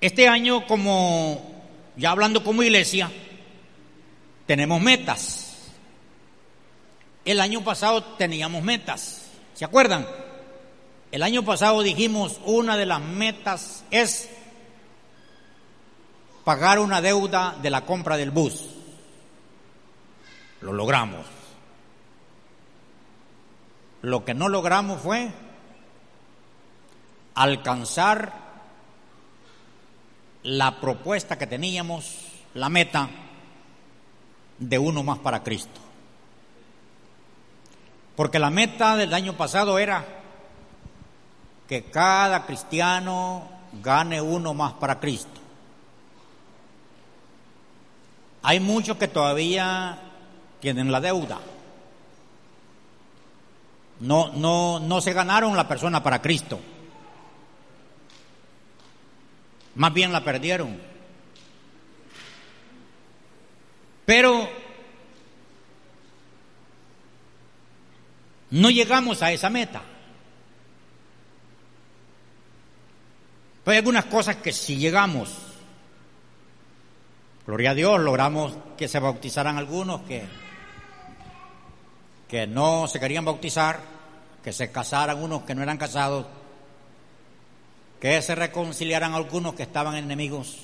Este 0.00 0.26
año, 0.26 0.66
como 0.66 1.62
ya 1.96 2.10
hablando 2.10 2.42
como 2.42 2.64
iglesia, 2.64 3.08
tenemos 4.46 4.82
metas. 4.82 5.50
El 7.24 7.38
año 7.38 7.62
pasado 7.62 8.02
teníamos 8.02 8.62
metas, 8.62 9.19
¿se 9.60 9.66
acuerdan? 9.66 10.06
El 11.12 11.22
año 11.22 11.44
pasado 11.44 11.82
dijimos 11.82 12.40
una 12.46 12.78
de 12.78 12.86
las 12.86 13.02
metas 13.02 13.84
es 13.90 14.30
pagar 16.44 16.78
una 16.78 17.02
deuda 17.02 17.56
de 17.60 17.68
la 17.68 17.84
compra 17.84 18.16
del 18.16 18.30
bus. 18.30 18.64
Lo 20.62 20.72
logramos. 20.72 21.26
Lo 24.00 24.24
que 24.24 24.32
no 24.32 24.48
logramos 24.48 25.02
fue 25.02 25.28
alcanzar 27.34 28.32
la 30.42 30.80
propuesta 30.80 31.36
que 31.36 31.46
teníamos, 31.46 32.16
la 32.54 32.70
meta 32.70 33.10
de 34.56 34.78
uno 34.78 35.02
más 35.02 35.18
para 35.18 35.42
Cristo. 35.42 35.89
Porque 38.20 38.38
la 38.38 38.50
meta 38.50 38.96
del 38.96 39.14
año 39.14 39.32
pasado 39.32 39.78
era 39.78 40.04
que 41.66 41.84
cada 41.84 42.44
cristiano 42.44 43.48
gane 43.82 44.20
uno 44.20 44.52
más 44.52 44.74
para 44.74 45.00
Cristo. 45.00 45.40
Hay 48.42 48.60
muchos 48.60 48.98
que 48.98 49.08
todavía 49.08 49.98
tienen 50.60 50.92
la 50.92 51.00
deuda. 51.00 51.38
No, 54.00 54.30
no, 54.34 54.80
no 54.80 55.00
se 55.00 55.14
ganaron 55.14 55.56
la 55.56 55.66
persona 55.66 56.02
para 56.02 56.20
Cristo. 56.20 56.60
Más 59.76 59.94
bien 59.94 60.12
la 60.12 60.22
perdieron. 60.22 60.78
Pero 64.04 64.46
no 68.50 68.70
llegamos 68.70 69.22
a 69.22 69.32
esa 69.32 69.50
meta. 69.50 69.82
Pero 73.64 73.72
hay 73.72 73.78
algunas 73.78 74.06
cosas 74.06 74.36
que 74.36 74.52
sí 74.52 74.76
llegamos. 74.76 75.36
Gloria 77.46 77.70
a 77.70 77.74
Dios, 77.74 78.00
logramos 78.00 78.54
que 78.76 78.88
se 78.88 78.98
bautizaran 78.98 79.58
algunos 79.58 80.02
que, 80.02 80.24
que 82.28 82.46
no 82.46 82.86
se 82.86 83.00
querían 83.00 83.24
bautizar, 83.24 83.80
que 84.42 84.52
se 84.52 84.70
casaran 84.70 85.22
unos 85.22 85.42
que 85.42 85.54
no 85.54 85.62
eran 85.62 85.78
casados, 85.78 86.26
que 88.00 88.20
se 88.22 88.34
reconciliaran 88.34 89.14
algunos 89.14 89.54
que 89.54 89.64
estaban 89.64 89.94
enemigos. 89.96 90.58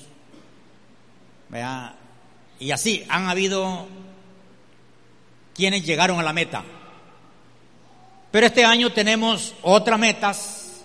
Y 2.59 2.71
así 2.71 3.05
han 3.09 3.29
habido 3.29 3.87
quienes 5.53 5.85
llegaron 5.85 6.19
a 6.19 6.23
la 6.23 6.33
meta. 6.33 6.63
Pero 8.31 8.45
este 8.45 8.65
año 8.65 8.91
tenemos 8.91 9.55
otras 9.61 9.97
metas 9.99 10.83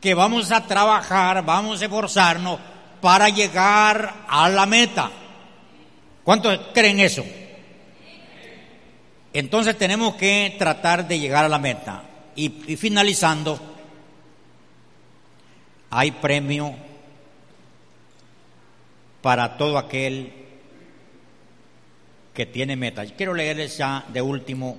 que 0.00 0.14
vamos 0.14 0.52
a 0.52 0.66
trabajar, 0.66 1.44
vamos 1.44 1.80
a 1.80 1.84
esforzarnos 1.86 2.60
para 3.00 3.28
llegar 3.28 4.24
a 4.28 4.48
la 4.48 4.66
meta. 4.66 5.10
¿Cuántos 6.22 6.58
creen 6.72 7.00
eso? 7.00 7.24
Entonces 9.32 9.76
tenemos 9.76 10.14
que 10.14 10.54
tratar 10.58 11.08
de 11.08 11.18
llegar 11.18 11.44
a 11.44 11.48
la 11.48 11.58
meta. 11.58 12.02
Y, 12.36 12.50
finalizando, 12.76 13.58
hay 15.90 16.12
premio 16.12 16.74
para 19.20 19.56
todo 19.56 19.76
aquel 19.76 20.32
que 22.32 22.46
tiene 22.46 22.76
meta. 22.76 23.04
Quiero 23.06 23.34
leerles 23.34 23.76
ya 23.76 24.04
de 24.08 24.22
último 24.22 24.78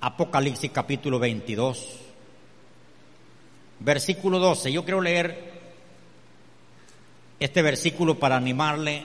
Apocalipsis 0.00 0.70
capítulo 0.70 1.18
22, 1.18 1.86
versículo 3.80 4.38
12. 4.38 4.70
Yo 4.70 4.84
quiero 4.84 5.00
leer 5.00 5.58
este 7.40 7.62
versículo 7.62 8.16
para 8.16 8.36
animarle 8.36 9.02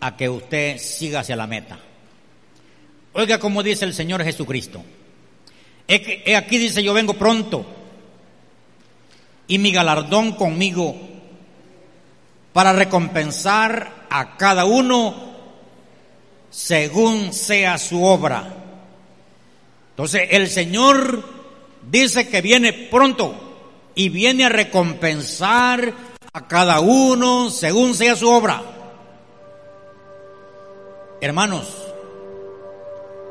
a 0.00 0.16
que 0.16 0.28
usted 0.28 0.78
siga 0.78 1.20
hacia 1.20 1.34
la 1.34 1.48
meta. 1.48 1.78
Oiga 3.14 3.38
como 3.38 3.62
dice 3.62 3.84
el 3.84 3.94
Señor 3.94 4.22
Jesucristo. 4.22 4.82
He 5.88 6.36
aquí 6.36 6.58
dice 6.58 6.82
yo 6.82 6.94
vengo 6.94 7.14
pronto 7.14 7.66
y 9.48 9.58
mi 9.58 9.72
galardón 9.72 10.32
conmigo 10.32 10.96
para 12.52 12.72
recompensar 12.72 14.06
a 14.08 14.36
cada 14.36 14.64
uno 14.64 15.34
según 16.50 17.32
sea 17.32 17.76
su 17.76 18.04
obra. 18.04 18.63
Entonces 19.94 20.22
el 20.32 20.48
Señor 20.48 21.22
dice 21.88 22.28
que 22.28 22.40
viene 22.42 22.72
pronto 22.72 23.32
y 23.94 24.08
viene 24.08 24.44
a 24.44 24.48
recompensar 24.48 25.92
a 26.32 26.48
cada 26.48 26.80
uno 26.80 27.48
según 27.48 27.94
sea 27.94 28.16
su 28.16 28.28
obra. 28.28 28.60
Hermanos, 31.20 31.72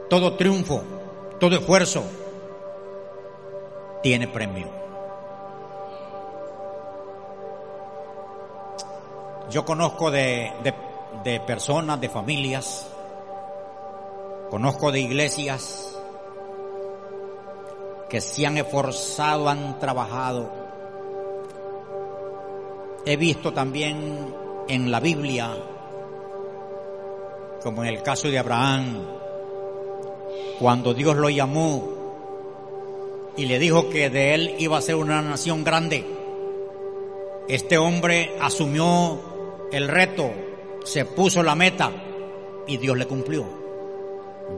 todo 0.10 0.38
triunfo, 0.38 0.86
todo 1.38 1.58
esfuerzo 1.58 2.06
tiene 4.02 4.30
premio. 4.30 4.70
Yo 9.52 9.66
conozco 9.66 10.12
de, 10.12 10.54
de 11.26 11.40
personas, 11.42 12.00
de 12.00 12.08
familias, 12.08 12.88
conozco 14.50 14.94
de 14.94 15.02
iglesias 15.02 15.94
que 18.14 18.22
se 18.22 18.46
han 18.46 18.60
esforzado, 18.60 19.50
han 19.50 19.80
trabajado 19.80 20.64
he 23.06 23.18
visto 23.18 23.52
también 23.54 24.34
en 24.68 24.92
la 24.92 25.00
Biblia, 25.00 25.52
como 27.64 27.84
en 27.84 27.90
el 27.90 28.04
caso 28.04 28.30
de 28.30 28.38
Abraham, 28.38 29.00
cuando 30.60 30.94
Dios 30.94 31.16
lo 31.16 31.30
llamó 31.30 31.90
y 33.36 33.46
le 33.46 33.58
dijo 33.58 33.90
que 33.90 34.12
de 34.12 34.36
él 34.36 34.56
iba 34.60 34.78
a 34.78 34.82
ser 34.82 34.96
una 34.96 35.22
nación 35.22 35.64
grande, 35.64 36.06
este 37.48 37.80
hombre 37.80 38.36
asumió 38.40 39.20
el 39.72 39.88
reto, 39.88 40.32
se 40.84 41.06
puso 41.06 41.42
la 41.44 41.56
meta 41.56 41.92
y 42.68 42.78
Dios 42.78 42.96
le 42.96 43.08
cumplió. 43.08 43.44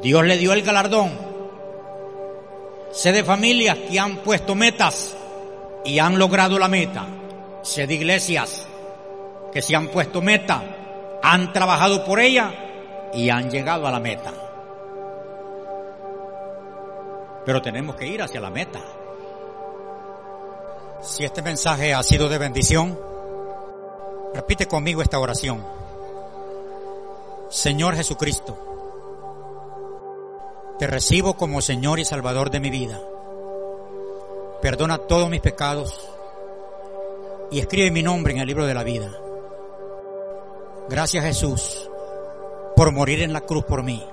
Dios 0.01 0.25
le 0.25 0.37
dio 0.37 0.51
el 0.51 0.61
galardón. 0.61 1.24
Sé 2.95 3.11
de 3.11 3.25
familias 3.25 3.77
que 3.77 3.99
han 3.99 4.17
puesto 4.19 4.55
metas 4.55 5.13
y 5.83 5.99
han 5.99 6.17
logrado 6.17 6.57
la 6.57 6.69
meta. 6.69 7.05
Sé 7.61 7.85
de 7.85 7.95
iglesias 7.95 8.65
que 9.51 9.61
se 9.61 9.75
han 9.75 9.89
puesto 9.89 10.21
meta, 10.21 11.19
han 11.21 11.51
trabajado 11.51 12.05
por 12.05 12.21
ella 12.21 12.53
y 13.13 13.29
han 13.29 13.51
llegado 13.51 13.85
a 13.85 13.91
la 13.91 13.99
meta. 13.99 14.31
Pero 17.45 17.61
tenemos 17.61 17.97
que 17.97 18.07
ir 18.07 18.21
hacia 18.21 18.39
la 18.39 18.49
meta. 18.49 18.79
Si 21.01 21.25
este 21.25 21.41
mensaje 21.41 21.93
ha 21.93 22.01
sido 22.01 22.29
de 22.29 22.37
bendición, 22.37 22.97
repite 24.33 24.67
conmigo 24.67 25.01
esta 25.01 25.19
oración. 25.19 25.61
Señor 27.49 27.95
Jesucristo, 27.95 28.74
te 30.79 30.87
recibo 30.87 31.35
como 31.35 31.61
Señor 31.61 31.99
y 31.99 32.05
Salvador 32.05 32.49
de 32.49 32.59
mi 32.59 32.69
vida. 32.69 32.99
Perdona 34.61 34.97
todos 34.97 35.29
mis 35.29 35.41
pecados 35.41 36.09
y 37.51 37.59
escribe 37.59 37.91
mi 37.91 38.03
nombre 38.03 38.33
en 38.33 38.39
el 38.39 38.47
libro 38.47 38.65
de 38.65 38.73
la 38.73 38.83
vida. 38.83 39.11
Gracias 40.89 41.23
Jesús 41.23 41.89
por 42.75 42.91
morir 42.91 43.21
en 43.21 43.33
la 43.33 43.41
cruz 43.41 43.63
por 43.65 43.83
mí. 43.83 44.05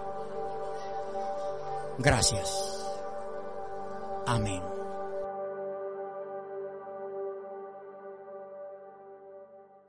Gracias. 1.98 2.86
Amén. 4.26 4.71